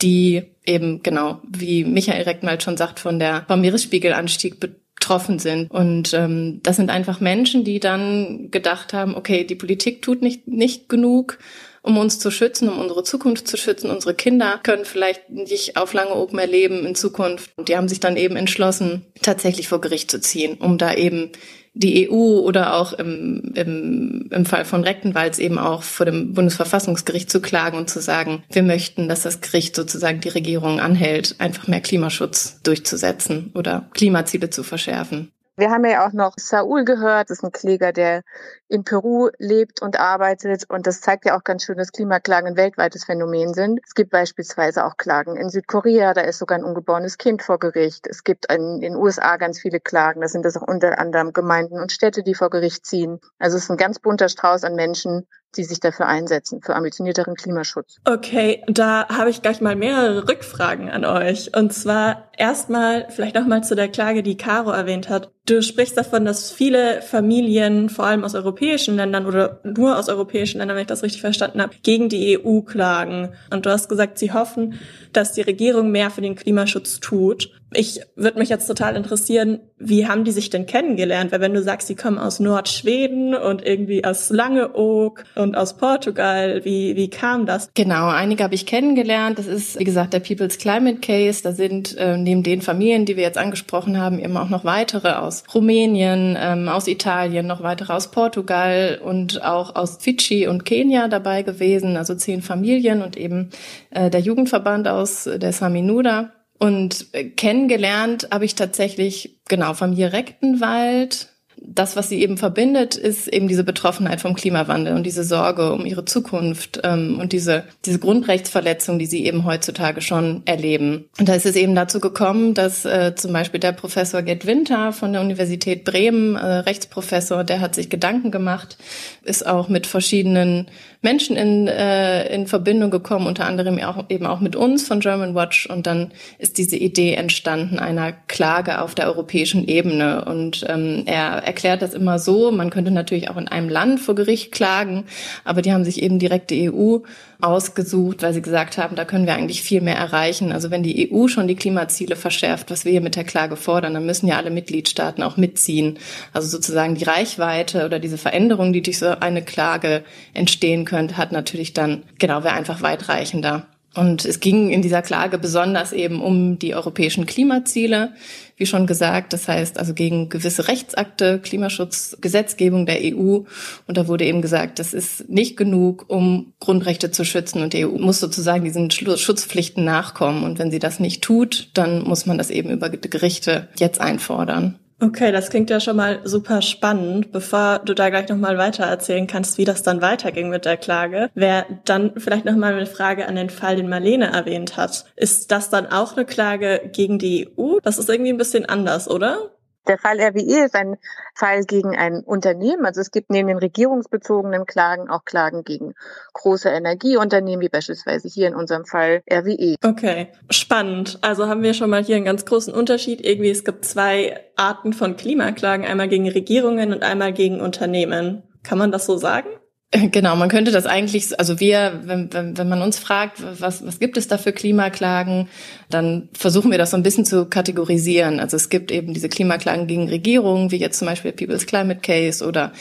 die 0.00 0.42
eben 0.64 1.02
genau, 1.02 1.40
wie 1.48 1.84
Michael 1.84 2.22
Rechtenwald 2.22 2.62
schon 2.62 2.76
sagt, 2.76 3.00
von 3.00 3.18
der 3.18 3.44
vom 3.46 3.60
Meeresspiegelanstieg 3.60 4.60
betroffen 5.02 5.40
sind. 5.40 5.70
Und 5.70 6.14
ähm, 6.14 6.60
das 6.62 6.76
sind 6.76 6.90
einfach 6.90 7.20
Menschen, 7.20 7.64
die 7.64 7.80
dann 7.80 8.50
gedacht 8.50 8.92
haben, 8.92 9.16
okay, 9.16 9.44
die 9.44 9.56
Politik 9.56 10.00
tut 10.00 10.22
nicht, 10.22 10.46
nicht 10.46 10.88
genug 10.88 11.38
um 11.84 11.98
uns 11.98 12.20
zu 12.20 12.30
schützen, 12.30 12.68
um 12.68 12.78
unsere 12.78 13.02
Zukunft 13.02 13.48
zu 13.48 13.56
schützen. 13.56 13.90
Unsere 13.90 14.14
Kinder 14.14 14.60
können 14.62 14.84
vielleicht 14.84 15.30
nicht 15.30 15.76
auf 15.76 15.92
lange 15.92 16.14
oben 16.14 16.36
mehr 16.36 16.46
leben 16.46 16.86
in 16.86 16.94
Zukunft. 16.94 17.50
Und 17.56 17.68
die 17.68 17.76
haben 17.76 17.88
sich 17.88 17.98
dann 17.98 18.16
eben 18.16 18.36
entschlossen, 18.36 19.04
tatsächlich 19.20 19.66
vor 19.66 19.80
Gericht 19.80 20.08
zu 20.08 20.20
ziehen, 20.20 20.58
um 20.58 20.78
da 20.78 20.94
eben 20.94 21.32
die 21.74 22.10
EU 22.10 22.40
oder 22.40 22.74
auch 22.74 22.92
im, 22.92 23.52
im, 23.54 24.28
im 24.30 24.44
Fall 24.44 24.64
von 24.64 24.84
Rechtenwalds 24.84 25.38
eben 25.38 25.58
auch 25.58 25.82
vor 25.82 26.04
dem 26.04 26.34
Bundesverfassungsgericht 26.34 27.30
zu 27.30 27.40
klagen 27.40 27.78
und 27.78 27.88
zu 27.88 28.00
sagen, 28.00 28.42
wir 28.52 28.62
möchten, 28.62 29.08
dass 29.08 29.22
das 29.22 29.40
Gericht 29.40 29.74
sozusagen 29.74 30.20
die 30.20 30.28
Regierung 30.28 30.80
anhält, 30.80 31.36
einfach 31.38 31.68
mehr 31.68 31.80
Klimaschutz 31.80 32.60
durchzusetzen 32.62 33.50
oder 33.54 33.88
Klimaziele 33.94 34.50
zu 34.50 34.62
verschärfen. 34.62 35.32
Wir 35.56 35.70
haben 35.70 35.84
ja 35.84 36.06
auch 36.06 36.12
noch 36.12 36.32
Saul 36.38 36.84
gehört. 36.84 37.28
Das 37.28 37.38
ist 37.38 37.44
ein 37.44 37.52
Kläger, 37.52 37.92
der 37.92 38.22
in 38.68 38.84
Peru 38.84 39.28
lebt 39.38 39.82
und 39.82 40.00
arbeitet. 40.00 40.64
Und 40.70 40.86
das 40.86 41.02
zeigt 41.02 41.26
ja 41.26 41.36
auch 41.36 41.44
ganz 41.44 41.64
schön, 41.64 41.76
dass 41.76 41.92
Klimaklagen 41.92 42.48
ein 42.48 42.56
weltweites 42.56 43.04
Phänomen 43.04 43.52
sind. 43.52 43.80
Es 43.86 43.94
gibt 43.94 44.10
beispielsweise 44.10 44.86
auch 44.86 44.96
Klagen 44.96 45.36
in 45.36 45.50
Südkorea. 45.50 46.14
Da 46.14 46.22
ist 46.22 46.38
sogar 46.38 46.58
ein 46.58 46.64
ungeborenes 46.64 47.18
Kind 47.18 47.42
vor 47.42 47.58
Gericht. 47.58 48.06
Es 48.06 48.24
gibt 48.24 48.50
in 48.50 48.80
den 48.80 48.96
USA 48.96 49.36
ganz 49.36 49.60
viele 49.60 49.78
Klagen. 49.78 50.22
Da 50.22 50.28
sind 50.28 50.44
das 50.44 50.56
auch 50.56 50.66
unter 50.66 50.98
anderem 50.98 51.34
Gemeinden 51.34 51.78
und 51.78 51.92
Städte, 51.92 52.22
die 52.22 52.34
vor 52.34 52.48
Gericht 52.48 52.86
ziehen. 52.86 53.20
Also 53.38 53.58
es 53.58 53.64
ist 53.64 53.70
ein 53.70 53.76
ganz 53.76 53.98
bunter 53.98 54.30
Strauß 54.30 54.64
an 54.64 54.74
Menschen, 54.74 55.26
die 55.56 55.64
sich 55.64 55.80
dafür 55.80 56.06
einsetzen, 56.06 56.62
für 56.62 56.74
ambitionierteren 56.74 57.34
Klimaschutz. 57.34 57.98
Okay, 58.06 58.64
da 58.68 59.06
habe 59.08 59.28
ich 59.28 59.42
gleich 59.42 59.60
mal 59.60 59.76
mehrere 59.76 60.26
Rückfragen 60.28 60.90
an 60.90 61.04
euch. 61.04 61.54
Und 61.54 61.72
zwar 61.74 62.30
erstmal 62.36 63.06
vielleicht 63.10 63.34
noch 63.34 63.46
mal 63.46 63.62
zu 63.62 63.74
der 63.74 63.88
Klage, 63.88 64.22
die 64.22 64.36
Caro 64.36 64.70
erwähnt 64.70 65.08
hat. 65.08 65.30
Du 65.44 65.60
sprichst 65.60 65.96
davon, 65.96 66.24
dass 66.24 66.52
viele 66.52 67.02
Familien, 67.02 67.88
vor 67.88 68.06
allem 68.06 68.22
aus 68.22 68.36
europäischen 68.36 68.94
Ländern 68.94 69.26
oder 69.26 69.60
nur 69.64 69.98
aus 69.98 70.08
europäischen 70.08 70.58
Ländern, 70.58 70.76
wenn 70.76 70.82
ich 70.82 70.88
das 70.88 71.02
richtig 71.02 71.20
verstanden 71.20 71.60
habe, 71.60 71.74
gegen 71.82 72.08
die 72.08 72.38
EU 72.38 72.60
klagen. 72.60 73.30
Und 73.50 73.66
du 73.66 73.70
hast 73.70 73.88
gesagt, 73.88 74.18
sie 74.18 74.32
hoffen, 74.32 74.78
dass 75.12 75.32
die 75.32 75.40
Regierung 75.40 75.90
mehr 75.90 76.10
für 76.10 76.20
den 76.20 76.36
Klimaschutz 76.36 77.00
tut. 77.00 77.50
Ich 77.74 78.00
würde 78.16 78.38
mich 78.38 78.50
jetzt 78.50 78.66
total 78.66 78.96
interessieren, 78.96 79.60
wie 79.78 80.06
haben 80.06 80.24
die 80.24 80.30
sich 80.30 80.50
denn 80.50 80.66
kennengelernt? 80.66 81.32
Weil 81.32 81.40
wenn 81.40 81.54
du 81.54 81.62
sagst, 81.62 81.88
sie 81.88 81.96
kommen 81.96 82.18
aus 82.18 82.38
Nordschweden 82.38 83.34
und 83.34 83.64
irgendwie 83.66 84.04
aus 84.04 84.30
Langeoog 84.30 85.24
und 85.34 85.56
aus 85.56 85.76
Portugal, 85.76 86.64
wie, 86.64 86.96
wie 86.96 87.08
kam 87.08 87.46
das? 87.46 87.70
Genau, 87.74 88.08
einige 88.08 88.44
habe 88.44 88.54
ich 88.54 88.66
kennengelernt. 88.66 89.38
Das 89.38 89.46
ist, 89.46 89.78
wie 89.78 89.84
gesagt, 89.84 90.12
der 90.12 90.20
People's 90.20 90.58
Climate 90.58 91.00
Case. 91.00 91.42
Da 91.42 91.52
sind 91.52 91.96
äh, 91.98 92.16
neben 92.32 92.42
den 92.42 92.62
Familien, 92.62 93.04
die 93.04 93.16
wir 93.16 93.24
jetzt 93.24 93.36
angesprochen 93.36 93.98
haben, 93.98 94.18
eben 94.18 94.36
auch 94.38 94.48
noch 94.48 94.64
weitere 94.64 95.10
aus 95.10 95.44
Rumänien, 95.54 96.36
ähm, 96.40 96.68
aus 96.68 96.88
Italien, 96.88 97.46
noch 97.46 97.62
weitere 97.62 97.92
aus 97.92 98.10
Portugal 98.10 98.98
und 99.04 99.44
auch 99.44 99.76
aus 99.76 99.98
Fidschi 100.00 100.46
und 100.46 100.64
Kenia 100.64 101.08
dabei 101.08 101.42
gewesen. 101.42 101.98
Also 101.98 102.14
zehn 102.14 102.40
Familien 102.40 103.02
und 103.02 103.18
eben 103.18 103.50
äh, 103.90 104.08
der 104.08 104.20
Jugendverband 104.20 104.88
aus 104.88 105.24
der 105.24 105.52
Saminuda. 105.52 106.32
Und 106.58 107.06
äh, 107.12 107.24
kennengelernt 107.24 108.28
habe 108.32 108.46
ich 108.46 108.54
tatsächlich, 108.54 109.40
genau, 109.48 109.74
Familie 109.74 110.14
Rechtenwald, 110.14 111.31
das, 111.64 111.96
was 111.96 112.08
sie 112.08 112.20
eben 112.20 112.36
verbindet, 112.36 112.94
ist 112.96 113.28
eben 113.28 113.48
diese 113.48 113.64
Betroffenheit 113.64 114.20
vom 114.20 114.34
Klimawandel 114.34 114.94
und 114.94 115.04
diese 115.04 115.24
Sorge 115.24 115.72
um 115.72 115.86
ihre 115.86 116.04
Zukunft 116.04 116.80
ähm, 116.84 117.18
und 117.20 117.32
diese, 117.32 117.64
diese 117.84 117.98
Grundrechtsverletzung, 117.98 118.98
die 118.98 119.06
sie 119.06 119.24
eben 119.24 119.44
heutzutage 119.44 120.00
schon 120.00 120.42
erleben. 120.44 121.04
Und 121.18 121.28
da 121.28 121.34
ist 121.34 121.46
es 121.46 121.56
eben 121.56 121.74
dazu 121.74 122.00
gekommen, 122.00 122.54
dass 122.54 122.84
äh, 122.84 123.14
zum 123.14 123.32
Beispiel 123.32 123.60
der 123.60 123.72
Professor 123.72 124.22
Gerd 124.22 124.46
Winter 124.46 124.92
von 124.92 125.12
der 125.12 125.22
Universität 125.22 125.84
Bremen, 125.84 126.36
äh, 126.36 126.44
Rechtsprofessor, 126.44 127.44
der 127.44 127.60
hat 127.60 127.74
sich 127.74 127.88
Gedanken 127.88 128.30
gemacht, 128.30 128.76
ist 129.22 129.46
auch 129.46 129.68
mit 129.68 129.86
verschiedenen 129.86 130.66
Menschen 131.02 131.36
in, 131.36 131.66
äh, 131.66 132.32
in 132.32 132.46
Verbindung 132.46 132.90
gekommen, 132.90 133.26
unter 133.26 133.44
anderem 133.44 133.78
auch, 133.80 134.04
eben 134.08 134.24
auch 134.24 134.40
mit 134.40 134.54
uns 134.54 134.86
von 134.86 135.00
German 135.00 135.34
Watch. 135.34 135.66
Und 135.66 135.86
dann 135.86 136.12
ist 136.38 136.58
diese 136.58 136.76
Idee 136.76 137.14
entstanden 137.14 137.78
einer 137.80 138.12
Klage 138.12 138.80
auf 138.80 138.94
der 138.94 139.08
europäischen 139.08 139.66
Ebene. 139.66 140.24
Und 140.24 140.64
ähm, 140.68 141.02
er 141.06 141.46
erklärt 141.52 141.82
das 141.82 141.92
immer 141.92 142.18
so, 142.18 142.50
man 142.50 142.70
könnte 142.70 142.90
natürlich 142.90 143.28
auch 143.28 143.36
in 143.36 143.46
einem 143.46 143.68
Land 143.68 144.00
vor 144.00 144.14
Gericht 144.14 144.52
klagen, 144.52 145.04
aber 145.44 145.60
die 145.60 145.70
haben 145.70 145.84
sich 145.84 146.02
eben 146.02 146.18
direkt 146.18 146.50
die 146.50 146.72
EU 146.72 147.00
ausgesucht, 147.42 148.22
weil 148.22 148.32
sie 148.32 148.40
gesagt 148.40 148.78
haben, 148.78 148.96
da 148.96 149.04
können 149.04 149.26
wir 149.26 149.34
eigentlich 149.34 149.62
viel 149.62 149.82
mehr 149.82 149.96
erreichen. 149.96 150.50
Also 150.50 150.70
wenn 150.70 150.82
die 150.82 151.12
EU 151.12 151.28
schon 151.28 151.48
die 151.48 151.56
Klimaziele 151.56 152.16
verschärft, 152.16 152.70
was 152.70 152.86
wir 152.86 152.92
hier 152.92 153.02
mit 153.02 153.16
der 153.16 153.24
Klage 153.24 153.56
fordern, 153.56 153.92
dann 153.92 154.06
müssen 154.06 154.28
ja 154.28 154.38
alle 154.38 154.50
Mitgliedstaaten 154.50 155.22
auch 155.22 155.36
mitziehen. 155.36 155.98
Also 156.32 156.48
sozusagen 156.48 156.94
die 156.94 157.04
Reichweite 157.04 157.84
oder 157.84 157.98
diese 157.98 158.16
Veränderung, 158.16 158.72
die 158.72 158.82
durch 158.82 158.98
so 158.98 159.08
eine 159.20 159.42
Klage 159.42 160.04
entstehen 160.32 160.86
könnte, 160.86 161.18
hat 161.18 161.32
natürlich 161.32 161.74
dann, 161.74 162.02
genau, 162.18 162.44
wäre 162.44 162.54
einfach 162.54 162.80
weitreichender. 162.80 163.66
Und 163.94 164.24
es 164.24 164.40
ging 164.40 164.70
in 164.70 164.80
dieser 164.80 165.02
Klage 165.02 165.36
besonders 165.36 165.92
eben 165.92 166.22
um 166.22 166.58
die 166.58 166.74
europäischen 166.74 167.26
Klimaziele, 167.26 168.14
wie 168.56 168.64
schon 168.64 168.86
gesagt. 168.86 169.34
Das 169.34 169.48
heißt 169.48 169.78
also 169.78 169.92
gegen 169.92 170.30
gewisse 170.30 170.66
Rechtsakte, 170.66 171.38
Klimaschutzgesetzgebung 171.38 172.86
der 172.86 173.00
EU. 173.02 173.40
Und 173.86 173.96
da 173.96 174.08
wurde 174.08 174.24
eben 174.24 174.40
gesagt, 174.40 174.78
das 174.78 174.94
ist 174.94 175.28
nicht 175.28 175.58
genug, 175.58 176.06
um 176.08 176.54
Grundrechte 176.58 177.10
zu 177.10 177.24
schützen. 177.24 177.62
Und 177.62 177.74
die 177.74 177.84
EU 177.84 177.98
muss 177.98 178.18
sozusagen 178.18 178.64
diesen 178.64 178.90
Schutzpflichten 178.90 179.84
nachkommen. 179.84 180.42
Und 180.44 180.58
wenn 180.58 180.70
sie 180.70 180.78
das 180.78 180.98
nicht 180.98 181.22
tut, 181.22 181.68
dann 181.74 182.02
muss 182.02 182.24
man 182.24 182.38
das 182.38 182.48
eben 182.48 182.70
über 182.70 182.88
Gerichte 182.88 183.68
jetzt 183.78 184.00
einfordern. 184.00 184.78
Okay, 185.02 185.32
das 185.32 185.50
klingt 185.50 185.68
ja 185.68 185.80
schon 185.80 185.96
mal 185.96 186.20
super 186.22 186.62
spannend. 186.62 187.32
Bevor 187.32 187.80
du 187.80 187.92
da 187.92 188.08
gleich 188.08 188.28
nochmal 188.28 188.56
weiter 188.56 188.84
erzählen 188.84 189.26
kannst, 189.26 189.58
wie 189.58 189.64
das 189.64 189.82
dann 189.82 190.00
weiterging 190.00 190.48
mit 190.48 190.64
der 190.64 190.76
Klage, 190.76 191.28
wäre 191.34 191.66
dann 191.84 192.12
vielleicht 192.18 192.44
nochmal 192.44 192.74
eine 192.74 192.86
Frage 192.86 193.26
an 193.26 193.34
den 193.34 193.50
Fall, 193.50 193.74
den 193.74 193.88
Marlene 193.88 194.26
erwähnt 194.26 194.76
hat. 194.76 195.06
Ist 195.16 195.50
das 195.50 195.70
dann 195.70 195.86
auch 195.86 196.16
eine 196.16 196.24
Klage 196.24 196.88
gegen 196.92 197.18
die 197.18 197.48
EU? 197.58 197.80
Das 197.82 197.98
ist 197.98 198.08
irgendwie 198.08 198.32
ein 198.32 198.38
bisschen 198.38 198.64
anders, 198.64 199.10
oder? 199.10 199.50
Der 199.88 199.98
Fall 199.98 200.20
RWE 200.20 200.64
ist 200.64 200.74
ein 200.74 200.96
Fall 201.34 201.64
gegen 201.64 201.96
ein 201.96 202.20
Unternehmen. 202.20 202.86
Also 202.86 203.00
es 203.00 203.10
gibt 203.10 203.30
neben 203.30 203.48
den 203.48 203.58
regierungsbezogenen 203.58 204.64
Klagen 204.66 205.10
auch 205.10 205.24
Klagen 205.24 205.64
gegen 205.64 205.94
große 206.34 206.68
Energieunternehmen, 206.68 207.60
wie 207.60 207.68
beispielsweise 207.68 208.28
hier 208.28 208.48
in 208.48 208.54
unserem 208.54 208.84
Fall 208.84 209.22
RWE. 209.30 209.76
Okay, 209.84 210.28
spannend. 210.50 211.18
Also 211.22 211.48
haben 211.48 211.62
wir 211.62 211.74
schon 211.74 211.90
mal 211.90 212.02
hier 212.04 212.16
einen 212.16 212.24
ganz 212.24 212.44
großen 212.44 212.72
Unterschied. 212.72 213.24
Irgendwie 213.24 213.50
es 213.50 213.64
gibt 213.64 213.84
zwei 213.84 214.40
Arten 214.56 214.92
von 214.92 215.16
Klimaklagen, 215.16 215.84
einmal 215.84 216.08
gegen 216.08 216.28
Regierungen 216.28 216.92
und 216.92 217.02
einmal 217.02 217.32
gegen 217.32 217.60
Unternehmen. 217.60 218.44
Kann 218.62 218.78
man 218.78 218.92
das 218.92 219.06
so 219.06 219.16
sagen? 219.16 219.48
Genau, 219.94 220.36
man 220.36 220.48
könnte 220.48 220.70
das 220.70 220.86
eigentlich, 220.86 221.38
also 221.38 221.60
wir, 221.60 222.00
wenn, 222.04 222.32
wenn, 222.32 222.56
wenn 222.56 222.68
man 222.68 222.80
uns 222.80 222.98
fragt, 222.98 223.42
was, 223.60 223.84
was 223.86 223.98
gibt 223.98 224.16
es 224.16 224.26
da 224.26 224.38
für 224.38 224.52
Klimaklagen, 224.52 225.48
dann 225.90 226.30
versuchen 226.32 226.70
wir 226.70 226.78
das 226.78 226.92
so 226.92 226.96
ein 226.96 227.02
bisschen 227.02 227.26
zu 227.26 227.44
kategorisieren. 227.44 228.40
Also 228.40 228.56
es 228.56 228.70
gibt 228.70 228.90
eben 228.90 229.12
diese 229.12 229.28
Klimaklagen 229.28 229.86
gegen 229.86 230.08
Regierungen, 230.08 230.70
wie 230.70 230.78
jetzt 230.78 230.98
zum 230.98 231.08
Beispiel 231.08 231.32
People's 231.32 231.66
Climate 231.66 232.00
Case 232.00 232.42
oder 232.42 232.72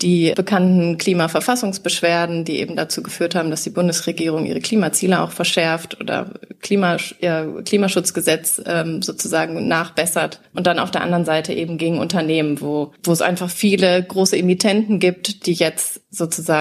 die 0.00 0.32
bekannten 0.36 0.96
Klimaverfassungsbeschwerden, 0.96 2.44
die 2.44 2.60
eben 2.60 2.76
dazu 2.76 3.02
geführt 3.02 3.34
haben, 3.34 3.50
dass 3.50 3.64
die 3.64 3.70
Bundesregierung 3.70 4.46
ihre 4.46 4.60
Klimaziele 4.60 5.22
auch 5.22 5.32
verschärft 5.32 6.00
oder 6.00 6.34
Klima, 6.62 6.98
ja, 7.20 7.46
Klimaschutzgesetz 7.64 8.62
ähm, 8.64 9.02
sozusagen 9.02 9.66
nachbessert. 9.66 10.40
Und 10.54 10.68
dann 10.68 10.78
auf 10.78 10.92
der 10.92 11.02
anderen 11.02 11.24
Seite 11.24 11.52
eben 11.52 11.78
gegen 11.78 11.98
Unternehmen, 11.98 12.60
wo, 12.60 12.92
wo 13.02 13.10
es 13.10 13.22
einfach 13.22 13.50
viele 13.50 14.00
große 14.04 14.36
Emittenten 14.36 15.00
gibt, 15.00 15.46
die 15.46 15.54
jetzt 15.54 16.02
sozusagen 16.10 16.59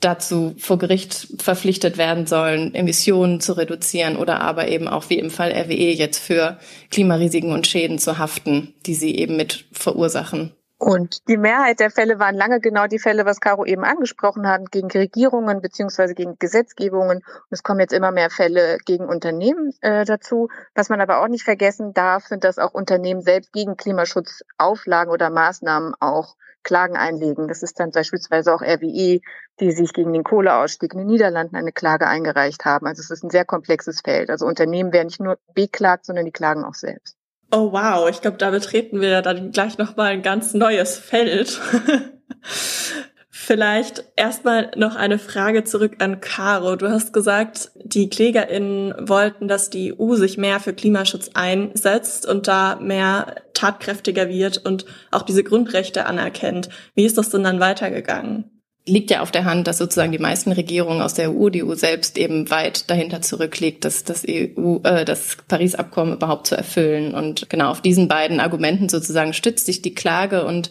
dazu 0.00 0.54
vor 0.58 0.78
Gericht 0.78 1.28
verpflichtet 1.38 1.98
werden 1.98 2.26
sollen, 2.26 2.74
Emissionen 2.74 3.40
zu 3.40 3.54
reduzieren 3.54 4.16
oder 4.16 4.40
aber 4.40 4.68
eben 4.68 4.86
auch 4.86 5.10
wie 5.10 5.18
im 5.18 5.30
Fall 5.30 5.50
RWE 5.50 5.92
jetzt 5.92 6.18
für 6.18 6.58
Klimarisiken 6.90 7.52
und 7.52 7.66
Schäden 7.66 7.98
zu 7.98 8.18
haften, 8.18 8.74
die 8.86 8.94
sie 8.94 9.16
eben 9.16 9.36
mit 9.36 9.66
verursachen. 9.72 10.52
Und 10.80 11.28
die 11.28 11.36
Mehrheit 11.36 11.80
der 11.80 11.90
Fälle 11.90 12.20
waren 12.20 12.36
lange 12.36 12.60
genau 12.60 12.86
die 12.86 13.00
Fälle, 13.00 13.26
was 13.26 13.40
Caro 13.40 13.64
eben 13.64 13.82
angesprochen 13.82 14.46
hat, 14.46 14.70
gegen 14.70 14.88
Regierungen 14.88 15.60
beziehungsweise 15.60 16.14
gegen 16.14 16.36
Gesetzgebungen. 16.38 17.18
Und 17.18 17.50
es 17.50 17.64
kommen 17.64 17.80
jetzt 17.80 17.92
immer 17.92 18.12
mehr 18.12 18.30
Fälle 18.30 18.78
gegen 18.86 19.08
Unternehmen 19.08 19.72
äh, 19.80 20.04
dazu. 20.04 20.48
Was 20.76 20.88
man 20.88 21.00
aber 21.00 21.20
auch 21.20 21.26
nicht 21.26 21.42
vergessen 21.42 21.94
darf, 21.94 22.26
sind, 22.26 22.44
dass 22.44 22.58
auch 22.58 22.74
Unternehmen 22.74 23.22
selbst 23.22 23.52
gegen 23.52 23.76
Klimaschutzauflagen 23.76 25.12
oder 25.12 25.30
Maßnahmen 25.30 25.94
auch 25.98 26.36
Klagen 26.62 26.96
einlegen. 26.96 27.48
Das 27.48 27.62
ist 27.62 27.78
dann 27.80 27.90
beispielsweise 27.90 28.54
auch 28.54 28.62
RWE, 28.62 29.20
die 29.60 29.72
sich 29.72 29.92
gegen 29.92 30.12
den 30.12 30.24
Kohleausstieg 30.24 30.92
in 30.92 30.98
den 30.98 31.06
Niederlanden 31.06 31.56
eine 31.56 31.72
Klage 31.72 32.06
eingereicht 32.06 32.64
haben. 32.64 32.86
Also 32.86 33.00
es 33.00 33.10
ist 33.10 33.24
ein 33.24 33.30
sehr 33.30 33.44
komplexes 33.44 34.00
Feld. 34.02 34.30
Also 34.30 34.46
Unternehmen 34.46 34.92
werden 34.92 35.08
nicht 35.08 35.20
nur 35.20 35.38
beklagt, 35.54 36.06
sondern 36.06 36.24
die 36.24 36.32
klagen 36.32 36.64
auch 36.64 36.74
selbst. 36.74 37.16
Oh 37.50 37.72
wow, 37.72 38.08
ich 38.10 38.20
glaube, 38.20 38.36
da 38.36 38.50
betreten 38.50 39.00
wir 39.00 39.22
dann 39.22 39.52
gleich 39.52 39.78
nochmal 39.78 40.08
ein 40.08 40.22
ganz 40.22 40.52
neues 40.52 40.98
Feld. 40.98 41.60
Vielleicht 43.40 44.04
erstmal 44.16 44.72
noch 44.76 44.96
eine 44.96 45.18
Frage 45.18 45.62
zurück 45.62 45.94
an 46.00 46.20
Caro. 46.20 46.74
Du 46.74 46.90
hast 46.90 47.12
gesagt, 47.12 47.70
die 47.76 48.10
KlägerInnen 48.10 48.92
wollten, 49.08 49.46
dass 49.46 49.70
die 49.70 49.94
EU 49.98 50.16
sich 50.16 50.36
mehr 50.38 50.58
für 50.58 50.74
Klimaschutz 50.74 51.30
einsetzt 51.34 52.26
und 52.26 52.48
da 52.48 52.78
mehr 52.82 53.36
tatkräftiger 53.54 54.28
wird 54.28 54.58
und 54.58 54.86
auch 55.12 55.22
diese 55.22 55.44
Grundrechte 55.44 56.06
anerkennt. 56.06 56.68
Wie 56.96 57.04
ist 57.04 57.16
das 57.16 57.30
denn 57.30 57.44
dann 57.44 57.60
weitergegangen? 57.60 58.58
liegt 58.88 59.10
ja 59.10 59.20
auf 59.20 59.30
der 59.30 59.44
Hand, 59.44 59.66
dass 59.66 59.78
sozusagen 59.78 60.12
die 60.12 60.18
meisten 60.18 60.50
Regierungen 60.50 61.02
aus 61.02 61.14
der 61.14 61.30
EU, 61.30 61.50
die 61.50 61.62
EU 61.62 61.74
selbst 61.74 62.18
eben 62.18 62.50
weit 62.50 62.90
dahinter 62.90 63.20
zurückliegt, 63.20 63.84
dass 63.84 64.02
das 64.04 64.24
EU, 64.26 64.78
äh, 64.82 65.04
das 65.04 65.36
Paris-Abkommen 65.46 66.14
überhaupt 66.14 66.46
zu 66.46 66.56
erfüllen. 66.56 67.14
Und 67.14 67.50
genau 67.50 67.70
auf 67.70 67.82
diesen 67.82 68.08
beiden 68.08 68.40
Argumenten 68.40 68.88
sozusagen 68.88 69.34
stützt 69.34 69.66
sich 69.66 69.82
die 69.82 69.94
Klage 69.94 70.44
und 70.44 70.70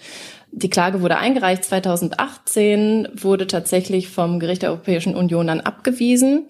die 0.52 0.70
Klage 0.70 1.02
wurde 1.02 1.18
eingereicht 1.18 1.64
2018, 1.66 3.10
wurde 3.14 3.48
tatsächlich 3.48 4.10
vom 4.10 4.40
Gericht 4.40 4.64
der 4.64 4.72
Europäischen 4.72 5.16
Union 5.16 5.48
dann 5.48 5.62
abgewiesen. 5.62 6.46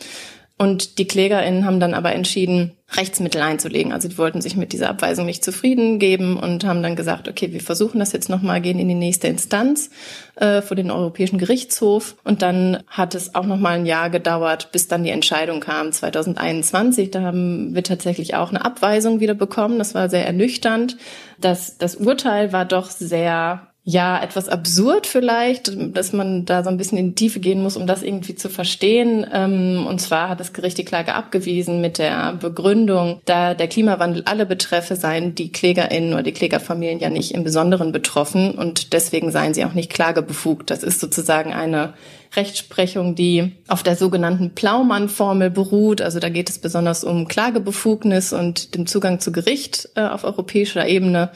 Und 0.60 0.98
die 0.98 1.06
KlägerInnen 1.06 1.66
haben 1.66 1.80
dann 1.80 1.94
aber 1.94 2.14
entschieden, 2.14 2.72
Rechtsmittel 2.96 3.42
einzulegen. 3.42 3.92
Also 3.92 4.08
die 4.08 4.18
wollten 4.18 4.42
sich 4.42 4.56
mit 4.56 4.74
dieser 4.74 4.90
Abweisung 4.90 5.28
nicht 5.28 5.44
zufrieden 5.44 6.00
geben 6.00 6.36
und 6.36 6.64
haben 6.64 6.82
dann 6.82 6.96
gesagt, 6.96 7.28
okay, 7.28 7.52
wir 7.52 7.62
versuchen 7.62 8.00
das 8.00 8.12
jetzt 8.12 8.30
nochmal, 8.30 8.60
gehen 8.62 8.80
in 8.80 8.88
die 8.88 8.96
nächste 8.96 9.28
Instanz 9.28 9.92
äh, 10.36 10.64
vor 10.64 10.76
den 10.76 10.90
Europäischen 10.90 11.38
Gerichtshof. 11.38 12.16
Und 12.24 12.42
dann 12.42 12.82
hat 12.88 13.14
es 13.14 13.36
auch 13.36 13.46
nochmal 13.46 13.78
ein 13.78 13.86
Jahr 13.86 14.10
gedauert, 14.10 14.70
bis 14.72 14.88
dann 14.88 15.04
die 15.04 15.12
Entscheidung 15.12 15.60
kam, 15.60 15.92
2021. 15.92 17.12
Da 17.12 17.22
haben 17.22 17.76
wir 17.76 17.84
tatsächlich 17.84 18.34
auch 18.34 18.50
eine 18.50 18.66
Abweisung 18.66 19.20
wieder 19.20 19.36
bekommen. 19.36 19.78
Das 19.78 19.94
war 19.94 20.10
sehr 20.10 20.26
ernüchternd. 20.26 20.98
Das, 21.40 21.78
das 21.78 21.98
Urteil 21.98 22.52
war 22.52 22.66
doch 22.66 22.90
sehr 22.90 23.68
ja, 23.90 24.22
etwas 24.22 24.50
absurd 24.50 25.08
vielleicht, 25.08 25.72
dass 25.96 26.12
man 26.12 26.44
da 26.44 26.62
so 26.62 26.70
ein 26.70 26.76
bisschen 26.76 26.98
in 26.98 27.08
die 27.08 27.16
Tiefe 27.16 27.40
gehen 27.40 27.64
muss, 27.64 27.78
um 27.78 27.88
das 27.88 28.04
irgendwie 28.04 28.36
zu 28.36 28.50
verstehen. 28.50 29.26
Ähm, 29.32 29.88
und 29.88 30.02
zwar 30.02 30.28
hat 30.28 30.42
das 30.42 30.52
Gericht 30.52 30.78
die 30.78 30.84
Klage 30.84 31.14
abgewiesen 31.14 31.80
mit 31.80 31.98
der 31.98 32.34
Begründung, 32.34 33.22
da 33.24 33.54
der 33.54 33.70
Klimawandel 33.70 34.24
alle 34.26 34.46
betreffe, 34.46 34.98
seien 34.98 35.36
die 35.36 35.54
KlägerInnen 35.54 36.12
oder 36.12 36.24
die 36.24 36.34
Klägerfamilien 36.34 37.00
ja 37.00 37.10
nicht 37.10 37.34
im 37.34 37.46
Besonderen 37.46 37.94
betroffen 37.94 38.56
und 38.56 38.92
deswegen 38.92 39.32
seien 39.32 39.54
sie 39.54 39.64
auch 39.64 39.74
nicht 39.74 39.90
klagebefugt. 39.90 40.70
Das 40.70 40.84
ist 40.84 41.00
sozusagen 41.00 41.54
eine 41.54 41.94
Rechtsprechung, 42.36 43.16
die 43.16 43.54
auf 43.70 43.84
der 43.84 43.96
sogenannten 43.96 44.50
Plaumann-Formel 44.50 45.50
beruht. 45.50 46.02
Also 46.02 46.20
da 46.20 46.28
geht 46.28 46.50
es 46.50 46.60
besonders 46.60 47.06
um 47.06 47.30
Klagebefugnis 47.30 48.34
und 48.34 48.76
den 48.76 48.86
Zugang 48.86 49.22
zu 49.22 49.32
Gericht 49.32 49.88
äh, 49.96 50.02
auf 50.02 50.26
europäischer 50.26 50.86
Ebene. 50.86 51.32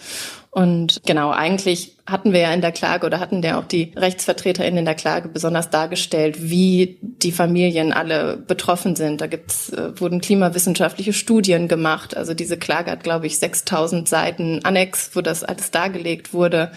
Und 0.54 1.00
genau, 1.06 1.32
eigentlich 1.32 1.96
hatten 2.06 2.34
wir 2.34 2.42
ja 2.42 2.54
in 2.54 2.60
der 2.60 2.74
Klage 2.74 3.06
oder 3.06 3.22
hatten 3.22 3.42
ja 3.42 3.58
auch 3.58 3.64
die 3.64 3.94
RechtsvertreterInnen 3.96 4.80
in 4.80 4.86
der 4.86 4.96
Klage 4.96 5.30
besonders 5.30 5.70
dargestellt, 5.70 6.50
wie 6.50 6.98
die 7.02 7.32
Familien 7.32 7.94
alle 7.94 8.36
betroffen 8.36 8.98
sind. 8.98 9.22
Da 9.22 9.28
gibt's, 9.28 9.70
äh, 9.70 9.98
wurden 9.98 10.20
klimawissenschaftliche 10.20 11.14
Studien 11.14 11.70
gemacht. 11.70 12.18
Also 12.18 12.34
diese 12.34 12.58
Klage 12.58 12.92
hat, 12.92 13.04
glaube 13.06 13.28
ich, 13.28 13.40
6000 13.40 14.10
Seiten 14.10 14.60
Annex, 14.64 15.12
wo 15.14 15.22
das 15.22 15.46
alles 15.46 15.72
dargelegt 15.72 16.34
wurde 16.34 16.74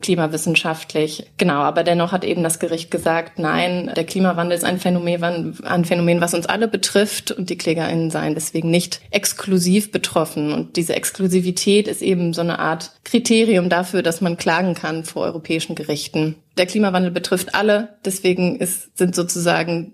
klimawissenschaftlich. 0.00 1.26
Genau, 1.36 1.60
aber 1.60 1.84
dennoch 1.84 2.12
hat 2.12 2.24
eben 2.24 2.42
das 2.42 2.58
Gericht 2.58 2.90
gesagt, 2.90 3.38
nein, 3.38 3.90
der 3.94 4.04
Klimawandel 4.04 4.56
ist 4.56 4.64
ein 4.64 4.80
Phänomen, 4.80 5.56
ein 5.64 5.84
Phänomen, 5.84 6.20
was 6.20 6.34
uns 6.34 6.46
alle 6.46 6.68
betrifft 6.68 7.30
und 7.30 7.50
die 7.50 7.58
KlägerInnen 7.58 8.10
seien 8.10 8.34
deswegen 8.34 8.70
nicht 8.70 9.00
exklusiv 9.10 9.92
betroffen. 9.92 10.52
Und 10.52 10.76
diese 10.76 10.94
Exklusivität 10.94 11.88
ist 11.88 12.02
eben 12.02 12.32
so 12.32 12.40
eine 12.40 12.58
Art 12.58 12.92
Kriterium 13.04 13.68
dafür, 13.68 14.02
dass 14.02 14.20
man 14.20 14.36
klagen 14.36 14.74
kann 14.74 15.04
vor 15.04 15.22
europäischen 15.22 15.74
Gerichten. 15.74 16.36
Der 16.56 16.66
Klimawandel 16.66 17.10
betrifft 17.10 17.54
alle, 17.54 17.96
deswegen 18.04 18.56
ist, 18.56 18.96
sind 18.98 19.14
sozusagen 19.14 19.92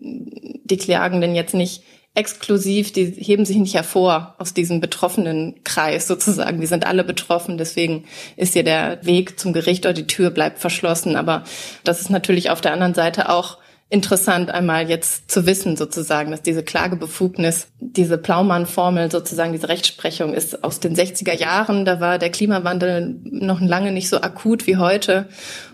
die 0.65 0.79
Klagenden 0.79 1.35
jetzt 1.35 1.55
nicht 1.55 1.83
exklusiv, 2.17 2.93
die 2.93 3.05
heben 3.05 3.45
sich 3.45 3.57
nicht 3.57 3.75
hervor 3.75 4.35
aus 4.39 4.55
diesem 4.55 4.81
betroffenen 4.81 5.63
Kreis 5.65 6.09
sozusagen. 6.09 6.61
Die 6.61 6.67
sind 6.67 6.87
alle 6.87 7.05
betroffen, 7.05 7.59
deswegen 7.59 8.05
ist 8.37 8.55
hier 8.55 8.65
der 8.65 9.05
Weg 9.05 9.39
zum 9.39 9.53
Gericht 9.53 9.85
oder 9.85 9.93
die 9.93 10.07
Tür 10.07 10.31
bleibt 10.31 10.59
verschlossen. 10.59 11.17
Aber 11.17 11.45
das 11.85 12.01
ist 12.01 12.11
natürlich 12.11 12.51
auf 12.51 12.61
der 12.61 12.73
anderen 12.73 12.95
Seite 12.95 13.29
auch 13.29 13.59
interessant, 13.89 14.51
einmal 14.51 14.89
jetzt 14.89 15.31
zu 15.31 15.47
wissen 15.47 15.77
sozusagen, 15.77 16.31
dass 16.33 16.43
diese 16.43 16.65
Klagebefugnis, 16.65 17.69
diese 17.79 18.19
Plaumann-Formel 18.19 19.11
sozusagen, 19.13 19.53
diese 19.53 19.69
Rechtsprechung 19.69 20.35
ist 20.35 20.65
aus 20.65 20.81
den 20.81 20.97
60er 20.97 21.39
Jahren. 21.39 21.85
Da 21.85 22.01
war 22.01 22.19
der 22.19 22.31
Klimawandel 22.31 23.15
noch 23.25 23.61
lange 23.61 23.93
nicht 23.93 24.09
so 24.09 24.21
akut 24.21 24.67
wie 24.67 24.77
heute. 24.77 25.29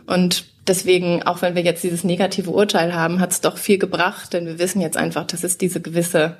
Und 0.07 0.52
deswegen, 0.67 1.23
auch 1.23 1.43
wenn 1.43 1.55
wir 1.55 1.63
jetzt 1.63 1.85
dieses 1.85 2.05
negative 2.05 2.51
Urteil 2.51 2.95
haben, 2.95 3.21
hat 3.21 3.33
es 3.33 3.41
doch 3.41 3.57
viel 3.57 3.79
gebracht, 3.79 4.33
denn 4.33 4.47
wir 4.47 4.59
wissen 4.59 4.81
jetzt 4.81 4.97
einfach, 4.97 5.27
dass 5.27 5.45
es 5.45 5.59
diese 5.59 5.81
gewisse 5.81 6.37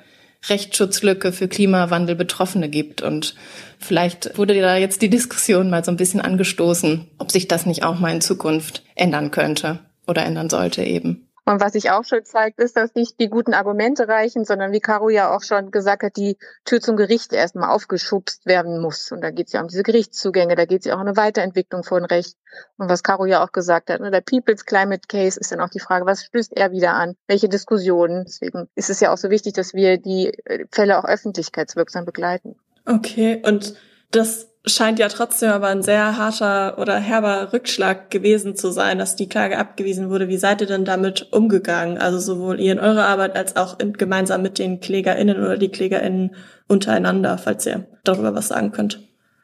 Rechtsschutzlücke 0.49 1.31
für 1.31 1.47
Klimawandel 1.47 2.15
Betroffene 2.15 2.69
gibt. 2.69 3.01
Und 3.01 3.35
vielleicht 3.79 4.37
wurde 4.37 4.59
da 4.59 4.77
jetzt 4.77 5.01
die 5.01 5.09
Diskussion 5.09 5.69
mal 5.69 5.83
so 5.83 5.91
ein 5.91 5.97
bisschen 5.97 6.21
angestoßen, 6.21 7.07
ob 7.17 7.31
sich 7.31 7.47
das 7.47 7.65
nicht 7.65 7.83
auch 7.83 7.99
mal 7.99 8.13
in 8.13 8.21
Zukunft 8.21 8.83
ändern 8.95 9.31
könnte 9.31 9.79
oder 10.05 10.25
ändern 10.25 10.49
sollte 10.49 10.83
eben. 10.83 11.27
Und 11.45 11.59
was 11.59 11.73
sich 11.73 11.91
auch 11.91 12.05
schon 12.05 12.23
zeigt, 12.23 12.59
ist, 12.59 12.77
dass 12.77 12.95
nicht 12.95 13.19
die 13.19 13.29
guten 13.29 13.53
Argumente 13.53 14.07
reichen, 14.07 14.45
sondern 14.45 14.71
wie 14.71 14.79
Caro 14.79 15.09
ja 15.09 15.35
auch 15.35 15.43
schon 15.43 15.71
gesagt 15.71 16.03
hat, 16.03 16.15
die 16.15 16.37
Tür 16.63 16.79
zum 16.79 16.95
Gericht 16.95 17.33
erstmal 17.33 17.69
aufgeschubst 17.69 18.45
werden 18.45 18.81
muss. 18.81 19.11
Und 19.11 19.21
da 19.21 19.29
geht 19.29 19.47
es 19.47 19.53
ja 19.53 19.61
um 19.61 19.67
diese 19.67 19.83
Gerichtszugänge, 19.83 20.55
da 20.55 20.63
geht 20.63 20.79
es 20.79 20.85
ja 20.85 20.95
auch 20.95 21.01
um 21.01 21.07
eine 21.07 21.17
Weiterentwicklung 21.17 21.83
von 21.83 22.05
Recht. 22.05 22.37
Und 22.77 22.89
was 22.89 23.03
Caro 23.03 23.25
ja 23.25 23.43
auch 23.43 23.51
gesagt 23.51 23.89
hat, 23.89 23.99
ne, 23.99 24.09
der 24.09 24.21
People's 24.21 24.65
Climate 24.65 25.07
Case 25.09 25.37
ist 25.37 25.51
dann 25.51 25.59
auch 25.59 25.69
die 25.69 25.81
Frage, 25.81 26.05
was 26.05 26.23
stößt 26.23 26.55
er 26.55 26.71
wieder 26.71 26.93
an? 26.93 27.15
Welche 27.27 27.49
Diskussionen? 27.49 28.23
Deswegen 28.25 28.69
ist 28.75 28.89
es 28.89 29.01
ja 29.01 29.11
auch 29.11 29.17
so 29.17 29.29
wichtig, 29.29 29.53
dass 29.53 29.73
wir 29.73 29.97
die 29.97 30.27
äh, 30.45 30.65
Fälle 30.71 30.97
auch 30.97 31.05
öffentlichkeitswirksam 31.05 32.05
begleiten. 32.05 32.55
Okay, 32.85 33.41
und 33.45 33.75
das 34.11 34.52
scheint 34.65 34.99
ja 34.99 35.09
trotzdem 35.09 35.51
aber 35.51 35.67
ein 35.67 35.81
sehr 35.81 36.17
harter 36.17 36.77
oder 36.77 36.97
herber 36.97 37.51
Rückschlag 37.51 38.09
gewesen 38.09 38.55
zu 38.55 38.71
sein, 38.71 38.97
dass 38.97 39.15
die 39.15 39.27
Klage 39.27 39.57
abgewiesen 39.57 40.09
wurde. 40.09 40.29
Wie 40.29 40.37
seid 40.37 40.61
ihr 40.61 40.67
denn 40.67 40.85
damit 40.85 41.31
umgegangen? 41.31 41.97
Also 41.97 42.19
sowohl 42.19 42.59
ihr 42.59 42.71
in 42.71 42.79
eurer 42.79 43.05
Arbeit 43.05 43.35
als 43.35 43.55
auch 43.55 43.79
in, 43.79 43.93
gemeinsam 43.93 44.41
mit 44.41 44.59
den 44.59 44.79
KlägerInnen 44.79 45.37
oder 45.37 45.57
die 45.57 45.69
KlägerInnen 45.69 46.35
untereinander, 46.67 47.37
falls 47.37 47.65
ihr 47.65 47.85
darüber 48.03 48.33
was 48.35 48.49
sagen 48.49 48.71
könnt. 48.71 49.01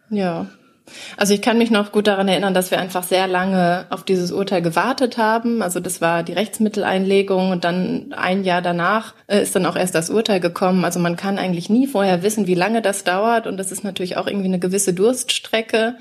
Ja, 0.09 0.47
Also 1.17 1.33
ich 1.33 1.41
kann 1.41 1.57
mich 1.57 1.71
noch 1.71 1.91
gut 1.91 2.07
daran 2.07 2.27
erinnern, 2.27 2.53
dass 2.53 2.71
wir 2.71 2.79
einfach 2.79 3.03
sehr 3.03 3.27
lange 3.27 3.85
auf 3.89 4.03
dieses 4.03 4.31
Urteil 4.31 4.61
gewartet 4.61 5.17
haben. 5.17 5.61
Also 5.61 5.79
das 5.79 6.01
war 6.01 6.23
die 6.23 6.33
Rechtsmitteleinlegung 6.33 7.51
und 7.51 7.63
dann 7.63 8.13
ein 8.15 8.43
Jahr 8.43 8.61
danach 8.61 9.13
äh, 9.27 9.41
ist 9.41 9.55
dann 9.55 9.65
auch 9.65 9.75
erst 9.75 9.95
das 9.95 10.09
Urteil 10.09 10.39
gekommen. 10.39 10.85
Also 10.85 10.99
man 10.99 11.15
kann 11.15 11.37
eigentlich 11.37 11.69
nie 11.69 11.87
vorher 11.87 12.23
wissen, 12.23 12.47
wie 12.47 12.55
lange 12.55 12.81
das 12.81 13.03
dauert 13.03 13.47
und 13.47 13.57
das 13.57 13.71
ist 13.71 13.83
natürlich 13.83 14.17
auch 14.17 14.27
irgendwie 14.27 14.47
eine 14.47 14.59
gewisse 14.59 14.93
Durststrecke. 14.93 15.95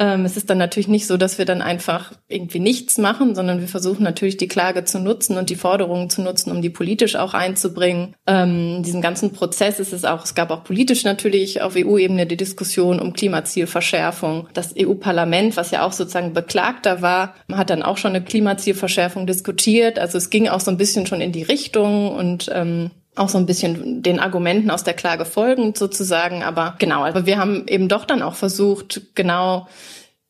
Ähm, 0.00 0.24
es 0.24 0.38
ist 0.38 0.48
dann 0.48 0.56
natürlich 0.56 0.88
nicht 0.88 1.06
so, 1.06 1.18
dass 1.18 1.36
wir 1.36 1.44
dann 1.44 1.60
einfach 1.60 2.12
irgendwie 2.26 2.58
nichts 2.58 2.96
machen, 2.96 3.34
sondern 3.34 3.60
wir 3.60 3.68
versuchen 3.68 4.02
natürlich 4.02 4.38
die 4.38 4.48
Klage 4.48 4.84
zu 4.84 4.98
nutzen 4.98 5.36
und 5.36 5.50
die 5.50 5.56
Forderungen 5.56 6.08
zu 6.08 6.22
nutzen, 6.22 6.50
um 6.50 6.62
die 6.62 6.70
politisch 6.70 7.16
auch 7.16 7.34
einzubringen. 7.34 8.16
Ähm, 8.26 8.82
diesen 8.82 9.02
ganzen 9.02 9.32
Prozess 9.32 9.78
ist 9.78 9.92
es 9.92 10.06
auch, 10.06 10.24
es 10.24 10.34
gab 10.34 10.50
auch 10.50 10.64
politisch 10.64 11.04
natürlich 11.04 11.60
auf 11.60 11.74
EU-Ebene 11.76 12.26
die 12.26 12.38
Diskussion 12.38 12.98
um 12.98 13.12
Klimazielverschärfung. 13.12 14.48
Das 14.54 14.74
EU-Parlament, 14.78 15.58
was 15.58 15.70
ja 15.70 15.86
auch 15.86 15.92
sozusagen 15.92 16.32
Beklagter 16.32 17.02
war, 17.02 17.34
hat 17.52 17.68
dann 17.68 17.82
auch 17.82 17.98
schon 17.98 18.14
eine 18.14 18.24
Klimazielverschärfung 18.24 19.26
diskutiert. 19.26 19.98
Also 19.98 20.16
es 20.16 20.30
ging 20.30 20.48
auch 20.48 20.60
so 20.60 20.70
ein 20.70 20.78
bisschen 20.78 21.06
schon 21.06 21.20
in 21.20 21.32
die 21.32 21.42
Richtung 21.42 22.10
und 22.16 22.50
ähm, 22.54 22.90
auch 23.20 23.28
so 23.28 23.38
ein 23.38 23.46
bisschen 23.46 24.02
den 24.02 24.18
Argumenten 24.18 24.70
aus 24.70 24.82
der 24.82 24.94
Klage 24.94 25.24
folgend 25.24 25.76
sozusagen. 25.76 26.42
Aber 26.42 26.74
genau, 26.78 27.04
aber 27.04 27.26
wir 27.26 27.38
haben 27.38 27.66
eben 27.68 27.88
doch 27.88 28.04
dann 28.04 28.22
auch 28.22 28.34
versucht, 28.34 29.02
genau 29.14 29.68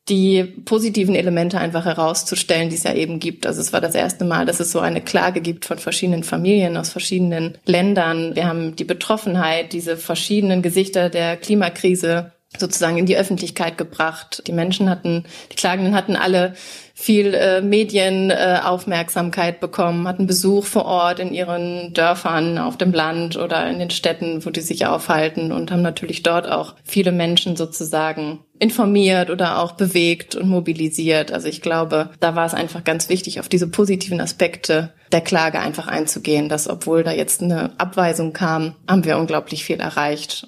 die 0.09 0.43
positiven 0.43 1.15
Elemente 1.15 1.59
einfach 1.59 1.85
herauszustellen, 1.85 2.69
die 2.69 2.75
es 2.75 2.83
ja 2.83 2.93
eben 2.93 3.19
gibt. 3.19 3.45
Also 3.45 3.61
es 3.61 3.71
war 3.71 3.81
das 3.81 3.95
erste 3.95 4.25
Mal, 4.25 4.45
dass 4.45 4.59
es 4.59 4.71
so 4.71 4.79
eine 4.79 4.99
Klage 4.99 5.41
gibt 5.41 5.65
von 5.65 5.77
verschiedenen 5.77 6.23
Familien 6.23 6.75
aus 6.75 6.89
verschiedenen 6.89 7.57
Ländern. 7.65 8.35
Wir 8.35 8.47
haben 8.47 8.75
die 8.75 8.83
Betroffenheit, 8.83 9.73
diese 9.73 9.97
verschiedenen 9.97 10.61
Gesichter 10.61 11.09
der 11.09 11.37
Klimakrise 11.37 12.31
sozusagen 12.57 12.97
in 12.97 13.05
die 13.05 13.17
Öffentlichkeit 13.17 13.77
gebracht. 13.77 14.43
Die 14.47 14.51
Menschen 14.51 14.89
hatten, 14.89 15.25
die 15.51 15.55
Klagenden 15.55 15.95
hatten 15.95 16.15
alle 16.15 16.53
viel 16.93 17.33
äh, 17.33 17.61
Medienaufmerksamkeit 17.61 19.55
äh, 19.55 19.59
bekommen, 19.59 20.07
hatten 20.07 20.27
Besuch 20.27 20.65
vor 20.65 20.85
Ort 20.85 21.19
in 21.19 21.33
ihren 21.33 21.93
Dörfern, 21.93 22.57
auf 22.57 22.77
dem 22.77 22.91
Land 22.91 23.37
oder 23.37 23.67
in 23.69 23.79
den 23.79 23.89
Städten, 23.89 24.45
wo 24.45 24.49
die 24.49 24.61
sich 24.61 24.85
aufhalten 24.85 25.51
und 25.51 25.71
haben 25.71 25.81
natürlich 25.81 26.21
dort 26.21 26.49
auch 26.49 26.75
viele 26.83 27.11
Menschen 27.11 27.55
sozusagen 27.55 28.39
informiert 28.59 29.31
oder 29.31 29.59
auch 29.59 29.71
bewegt 29.71 30.35
und 30.35 30.47
mobilisiert. 30.47 31.31
Also 31.31 31.47
ich 31.47 31.61
glaube, 31.61 32.11
da 32.19 32.35
war 32.35 32.45
es 32.45 32.53
einfach 32.53 32.83
ganz 32.83 33.09
wichtig, 33.09 33.39
auf 33.39 33.49
diese 33.49 33.67
positiven 33.67 34.21
Aspekte 34.21 34.93
der 35.11 35.21
Klage 35.21 35.59
einfach 35.59 35.87
einzugehen, 35.87 36.47
dass 36.47 36.69
obwohl 36.69 37.03
da 37.03 37.11
jetzt 37.11 37.41
eine 37.41 37.71
Abweisung 37.79 38.33
kam, 38.33 38.75
haben 38.87 39.05
wir 39.05 39.17
unglaublich 39.17 39.63
viel 39.63 39.79
erreicht. 39.79 40.47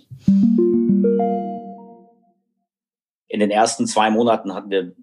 In 3.33 3.39
den 3.39 3.49
ersten 3.49 3.87
zwei 3.87 4.11
Monaten 4.11 4.53
hatten 4.53 4.69
wir 4.69 4.93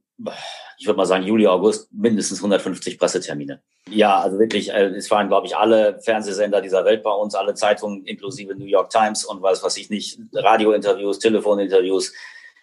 ich 0.79 0.87
würde 0.87 0.97
mal 0.99 1.07
sagen, 1.07 1.25
Juli, 1.25 1.47
August 1.47 1.93
mindestens 1.93 2.39
150 2.39 2.99
Pressetermine. 2.99 3.63
Ja, 3.89 4.21
also 4.21 4.39
wirklich, 4.39 4.71
äh, 4.71 4.87
es 4.89 5.11
waren, 5.11 5.29
glaube 5.29 5.47
ich, 5.47 5.57
alle 5.57 6.01
Fernsehsender 6.01 6.61
dieser 6.61 6.85
Welt 6.85 7.03
bei 7.03 7.11
uns, 7.11 7.35
alle 7.35 7.55
Zeitungen, 7.55 8.05
inklusive 8.05 8.55
New 8.55 8.67
York 8.67 8.91
Times 8.91 9.25
und 9.25 9.43
was 9.43 9.63
weiß 9.63 9.77
ich 9.79 9.91
nicht, 9.91 10.19
Radiointerviews, 10.33 11.19
Telefoninterviews. 11.19 12.13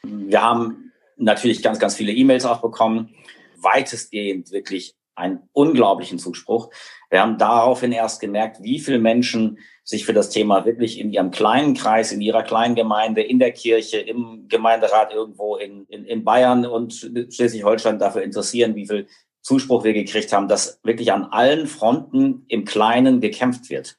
Wir 0.04 0.42
haben 0.42 0.92
natürlich 1.16 1.62
ganz, 1.64 1.80
ganz 1.80 1.96
viele 1.96 2.12
E-Mails 2.12 2.46
auch 2.46 2.62
bekommen, 2.62 3.16
weitestgehend 3.58 4.52
wirklich 4.52 4.96
einen 5.16 5.50
unglaublichen 5.52 6.20
Zuspruch. 6.20 6.70
Wir 7.10 7.22
haben 7.22 7.38
daraufhin 7.38 7.92
erst 7.92 8.20
gemerkt, 8.20 8.62
wie 8.62 8.80
viele 8.80 9.00
Menschen 9.00 9.60
sich 9.84 10.06
für 10.06 10.14
das 10.14 10.30
Thema 10.30 10.66
wirklich 10.66 11.00
in 11.00 11.12
ihrem 11.12 11.32
kleinen 11.32 11.74
Kreis, 11.74 12.12
in 12.12 12.20
ihrer 12.20 12.44
kleinen 12.44 12.76
Gemeinde, 12.76 13.22
in 13.22 13.40
der 13.40 13.54
Kirche, 13.54 14.00
im 14.00 14.48
Gemeinderat 14.50 15.14
irgendwo 15.14 15.56
in, 15.56 15.86
in, 15.86 16.06
in 16.06 16.26
Bayern 16.26 16.66
und 16.66 16.94
Schleswig-Holstein 16.94 17.98
dafür 17.98 18.24
interessieren, 18.24 18.76
wie 18.76 18.88
viel 18.88 19.08
Zuspruch 19.42 19.86
wir 19.86 19.94
gekriegt 19.94 20.34
haben, 20.34 20.50
dass 20.50 20.82
wirklich 20.84 21.14
an 21.14 21.24
allen 21.26 21.68
Fronten 21.68 22.44
im 22.50 22.66
Kleinen 22.66 23.22
gekämpft 23.22 23.70
wird. 23.70 23.98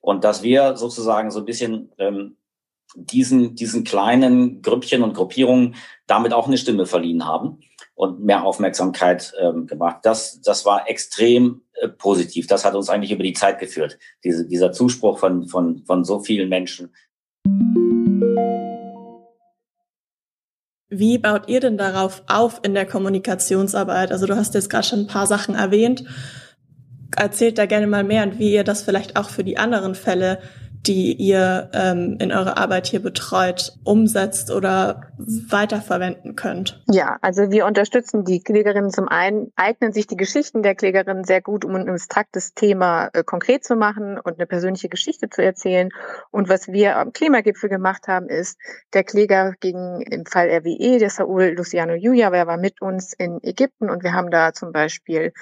Und 0.00 0.24
dass 0.24 0.42
wir 0.42 0.76
sozusagen 0.76 1.30
so 1.30 1.38
ein 1.38 1.46
bisschen 1.46 1.92
ähm, 1.96 2.36
diesen, 2.94 3.54
diesen 3.54 3.84
kleinen 3.84 4.60
Grüppchen 4.60 5.02
und 5.02 5.14
Gruppierungen 5.14 5.76
damit 6.06 6.34
auch 6.34 6.46
eine 6.46 6.58
Stimme 6.58 6.84
verliehen 6.84 7.24
haben 7.24 7.60
und 7.94 8.20
mehr 8.20 8.44
Aufmerksamkeit 8.44 9.32
ähm, 9.40 9.66
gemacht. 9.66 10.00
Das, 10.02 10.40
das 10.42 10.66
war 10.66 10.88
extrem 10.90 11.62
positiv. 11.88 12.46
Das 12.46 12.64
hat 12.64 12.74
uns 12.74 12.88
eigentlich 12.88 13.12
über 13.12 13.22
die 13.22 13.32
Zeit 13.32 13.58
geführt, 13.58 13.98
diese, 14.24 14.46
dieser 14.46 14.72
Zuspruch 14.72 15.18
von, 15.18 15.48
von, 15.48 15.84
von 15.84 16.04
so 16.04 16.20
vielen 16.20 16.48
Menschen. 16.48 16.92
Wie 20.94 21.16
baut 21.16 21.48
ihr 21.48 21.60
denn 21.60 21.78
darauf 21.78 22.22
auf 22.26 22.60
in 22.62 22.74
der 22.74 22.84
Kommunikationsarbeit? 22.84 24.12
Also 24.12 24.26
du 24.26 24.36
hast 24.36 24.54
jetzt 24.54 24.68
gerade 24.68 24.86
schon 24.86 25.00
ein 25.00 25.06
paar 25.06 25.26
Sachen 25.26 25.54
erwähnt. 25.54 26.04
Erzählt 27.16 27.56
da 27.56 27.66
gerne 27.66 27.86
mal 27.86 28.04
mehr 28.04 28.24
und 28.24 28.38
wie 28.38 28.52
ihr 28.52 28.64
das 28.64 28.82
vielleicht 28.82 29.16
auch 29.16 29.30
für 29.30 29.42
die 29.42 29.56
anderen 29.56 29.94
Fälle 29.94 30.40
die 30.86 31.14
ihr 31.14 31.70
ähm, 31.72 32.16
in 32.20 32.32
eurer 32.32 32.58
Arbeit 32.58 32.86
hier 32.86 33.00
betreut, 33.00 33.72
umsetzt 33.84 34.50
oder 34.50 35.12
weiterverwenden 35.16 36.34
könnt? 36.34 36.82
Ja, 36.90 37.18
also 37.22 37.50
wir 37.50 37.66
unterstützen 37.66 38.24
die 38.24 38.42
Klägerinnen 38.42 38.90
zum 38.90 39.08
einen, 39.08 39.52
eignen 39.54 39.92
sich 39.92 40.06
die 40.06 40.16
Geschichten 40.16 40.62
der 40.62 40.74
Klägerinnen 40.74 41.24
sehr 41.24 41.40
gut, 41.40 41.64
um 41.64 41.74
ein 41.74 41.88
abstraktes 41.88 42.54
Thema 42.54 43.10
äh, 43.12 43.22
konkret 43.22 43.64
zu 43.64 43.76
machen 43.76 44.18
und 44.18 44.38
eine 44.38 44.46
persönliche 44.46 44.88
Geschichte 44.88 45.30
zu 45.30 45.42
erzählen. 45.42 45.90
Und 46.30 46.48
was 46.48 46.68
wir 46.68 46.96
am 46.96 47.12
Klimagipfel 47.12 47.68
gemacht 47.68 48.08
haben, 48.08 48.28
ist, 48.28 48.58
der 48.92 49.04
Kläger 49.04 49.54
gegen 49.60 50.00
im 50.02 50.26
Fall 50.26 50.48
RWE, 50.48 50.98
der 50.98 51.10
Saul 51.10 51.54
Luciano 51.56 51.94
Julia, 51.94 52.30
der 52.30 52.46
war 52.46 52.56
mit 52.56 52.82
uns 52.82 53.12
in 53.12 53.38
Ägypten 53.42 53.88
und 53.88 54.02
wir 54.02 54.14
haben 54.14 54.30
da 54.30 54.52
zum 54.52 54.72
Beispiel 54.72 55.32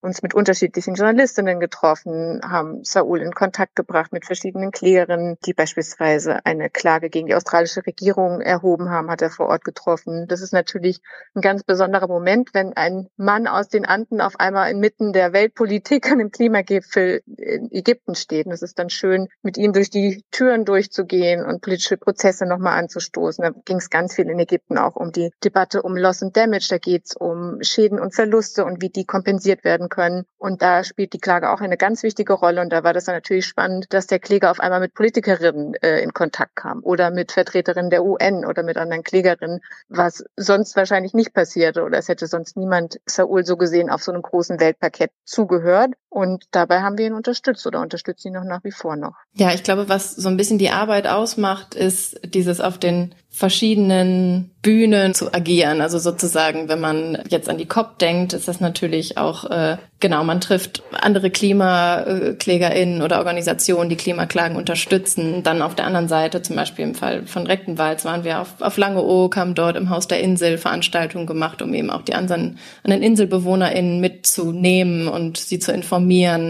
uns 0.00 0.22
mit 0.22 0.34
unterschiedlichen 0.34 0.94
Journalistinnen 0.94 1.60
getroffen, 1.60 2.40
haben 2.42 2.84
Saul 2.84 3.20
in 3.20 3.32
Kontakt 3.32 3.76
gebracht 3.76 4.12
mit 4.12 4.24
verschiedenen 4.24 4.70
Klärern, 4.70 5.36
die 5.44 5.52
beispielsweise 5.52 6.44
eine 6.46 6.70
Klage 6.70 7.10
gegen 7.10 7.26
die 7.26 7.34
australische 7.34 7.84
Regierung 7.86 8.40
erhoben 8.40 8.90
haben, 8.90 9.10
hat 9.10 9.22
er 9.22 9.30
vor 9.30 9.48
Ort 9.48 9.64
getroffen. 9.64 10.26
Das 10.28 10.40
ist 10.40 10.52
natürlich 10.52 11.00
ein 11.34 11.40
ganz 11.40 11.64
besonderer 11.64 12.06
Moment, 12.08 12.50
wenn 12.52 12.72
ein 12.74 13.08
Mann 13.16 13.46
aus 13.46 13.68
den 13.68 13.84
Anden 13.84 14.20
auf 14.20 14.38
einmal 14.38 14.70
inmitten 14.70 15.12
der 15.12 15.32
Weltpolitik 15.32 16.10
an 16.10 16.18
dem 16.18 16.30
Klimagipfel 16.30 17.22
in 17.26 17.70
Ägypten 17.72 18.14
steht. 18.14 18.46
Und 18.46 18.52
es 18.52 18.62
ist 18.62 18.78
dann 18.78 18.90
schön, 18.90 19.28
mit 19.42 19.56
ihm 19.56 19.72
durch 19.72 19.90
die 19.90 20.24
Türen 20.30 20.64
durchzugehen 20.64 21.44
und 21.44 21.62
politische 21.62 21.96
Prozesse 21.96 22.46
nochmal 22.46 22.78
anzustoßen. 22.78 23.42
Da 23.42 23.50
ging 23.64 23.78
es 23.78 23.90
ganz 23.90 24.14
viel 24.14 24.28
in 24.30 24.38
Ägypten 24.38 24.78
auch 24.78 24.96
um 24.96 25.10
die 25.10 25.30
Debatte 25.42 25.82
um 25.82 25.96
Loss 25.96 26.22
and 26.22 26.36
Damage. 26.36 26.68
Da 26.70 26.78
geht 26.78 27.06
es 27.06 27.16
um 27.16 27.58
Schäden 27.62 27.98
und 27.98 28.14
Verluste 28.14 28.64
und 28.64 28.80
wie 28.80 28.90
die 28.90 29.04
kompensiert 29.04 29.64
werden 29.64 29.88
können. 29.88 29.95
Und 30.38 30.62
da 30.62 30.84
spielt 30.84 31.12
die 31.12 31.18
Klage 31.18 31.50
auch 31.50 31.60
eine 31.60 31.76
ganz 31.76 32.02
wichtige 32.02 32.34
Rolle. 32.34 32.60
Und 32.60 32.70
da 32.70 32.84
war 32.84 32.92
das 32.92 33.04
dann 33.04 33.14
natürlich 33.14 33.46
spannend, 33.46 33.86
dass 33.90 34.06
der 34.06 34.18
Kläger 34.18 34.50
auf 34.50 34.60
einmal 34.60 34.80
mit 34.80 34.94
Politikerinnen 34.94 35.74
äh, 35.82 36.00
in 36.00 36.12
Kontakt 36.12 36.56
kam 36.56 36.82
oder 36.82 37.10
mit 37.10 37.32
Vertreterinnen 37.32 37.90
der 37.90 38.04
UN 38.04 38.44
oder 38.44 38.62
mit 38.62 38.76
anderen 38.76 39.02
Klägerinnen, 39.02 39.60
was 39.88 40.24
sonst 40.36 40.76
wahrscheinlich 40.76 41.14
nicht 41.14 41.32
passierte 41.32 41.82
oder 41.82 41.98
es 41.98 42.08
hätte 42.08 42.26
sonst 42.26 42.56
niemand 42.56 43.00
Saul 43.06 43.44
so 43.44 43.56
gesehen 43.56 43.90
auf 43.90 44.02
so 44.02 44.12
einem 44.12 44.22
großen 44.22 44.60
Weltparkett 44.60 45.10
zugehört. 45.24 45.94
Und 46.16 46.44
dabei 46.52 46.80
haben 46.80 46.96
wir 46.96 47.08
ihn 47.08 47.12
unterstützt 47.12 47.66
oder 47.66 47.82
unterstützen 47.82 48.28
ihn 48.28 48.32
noch 48.32 48.44
nach 48.44 48.64
wie 48.64 48.72
vor 48.72 48.96
noch. 48.96 49.16
Ja, 49.34 49.52
ich 49.52 49.62
glaube, 49.62 49.90
was 49.90 50.12
so 50.16 50.30
ein 50.30 50.38
bisschen 50.38 50.56
die 50.56 50.70
Arbeit 50.70 51.06
ausmacht, 51.06 51.74
ist 51.74 52.18
dieses 52.24 52.62
auf 52.62 52.78
den 52.78 53.14
verschiedenen 53.28 54.50
Bühnen 54.62 55.12
zu 55.12 55.34
agieren. 55.34 55.82
Also 55.82 55.98
sozusagen, 55.98 56.70
wenn 56.70 56.80
man 56.80 57.18
jetzt 57.28 57.50
an 57.50 57.58
die 57.58 57.66
COP 57.66 57.98
denkt, 57.98 58.32
ist 58.32 58.48
das 58.48 58.60
natürlich 58.60 59.18
auch, 59.18 59.44
äh, 59.50 59.76
genau, 60.00 60.24
man 60.24 60.40
trifft 60.40 60.82
andere 60.92 61.30
KlimaklägerInnen 61.30 63.02
oder 63.02 63.18
Organisationen, 63.18 63.90
die 63.90 63.96
Klimaklagen 63.96 64.56
unterstützen. 64.56 65.42
Dann 65.42 65.60
auf 65.60 65.74
der 65.74 65.84
anderen 65.84 66.08
Seite, 66.08 66.40
zum 66.40 66.56
Beispiel 66.56 66.86
im 66.86 66.94
Fall 66.94 67.26
von 67.26 67.46
Rechtenwalds, 67.46 68.06
waren 68.06 68.24
wir 68.24 68.40
auf, 68.40 68.54
auf 68.60 68.78
Langeoog, 68.78 69.36
haben 69.36 69.54
dort 69.54 69.76
im 69.76 69.90
Haus 69.90 70.08
der 70.08 70.20
Insel 70.20 70.56
Veranstaltungen 70.56 71.26
gemacht, 71.26 71.60
um 71.60 71.74
eben 71.74 71.90
auch 71.90 72.02
die 72.02 72.14
anderen, 72.14 72.58
anderen 72.84 73.02
InselbewohnerInnen 73.02 74.00
mitzunehmen 74.00 75.08
und 75.08 75.36
sie 75.36 75.58
zu 75.58 75.72
informieren 75.72 76.05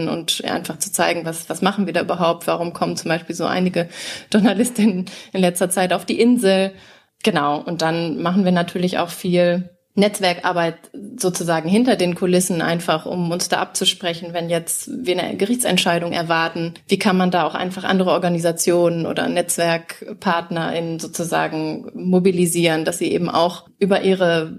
und 0.07 0.43
einfach 0.45 0.79
zu 0.79 0.91
zeigen, 0.91 1.25
was, 1.25 1.49
was 1.49 1.61
machen 1.61 1.85
wir 1.85 1.93
da 1.93 2.01
überhaupt, 2.01 2.47
warum 2.47 2.73
kommen 2.73 2.97
zum 2.97 3.09
Beispiel 3.09 3.35
so 3.35 3.45
einige 3.45 3.89
Journalistinnen 4.31 5.05
in 5.33 5.41
letzter 5.41 5.69
Zeit 5.69 5.93
auf 5.93 6.05
die 6.05 6.19
Insel? 6.19 6.73
Genau, 7.23 7.59
und 7.59 7.81
dann 7.81 8.21
machen 8.21 8.45
wir 8.45 8.51
natürlich 8.51 8.97
auch 8.99 9.09
viel 9.09 9.76
Netzwerkarbeit 9.97 10.75
sozusagen 11.17 11.67
hinter 11.67 11.95
den 11.95 12.13
Kulissen 12.13 12.61
einfach, 12.61 13.07
um 13.07 13.31
uns 13.31 13.49
da 13.49 13.57
abzusprechen, 13.57 14.29
wenn 14.31 14.49
jetzt 14.49 14.89
wir 15.05 15.19
eine 15.19 15.35
Gerichtsentscheidung 15.35 16.13
erwarten. 16.13 16.75
Wie 16.87 16.99
kann 16.99 17.17
man 17.17 17.31
da 17.31 17.45
auch 17.45 17.55
einfach 17.55 17.83
andere 17.83 18.11
Organisationen 18.11 19.07
oder 19.07 19.27
NetzwerkpartnerInnen 19.27 20.99
sozusagen 20.99 21.89
mobilisieren, 21.95 22.85
dass 22.85 22.99
sie 22.99 23.11
eben 23.11 23.27
auch 23.27 23.67
über 23.79 24.03
ihre 24.03 24.53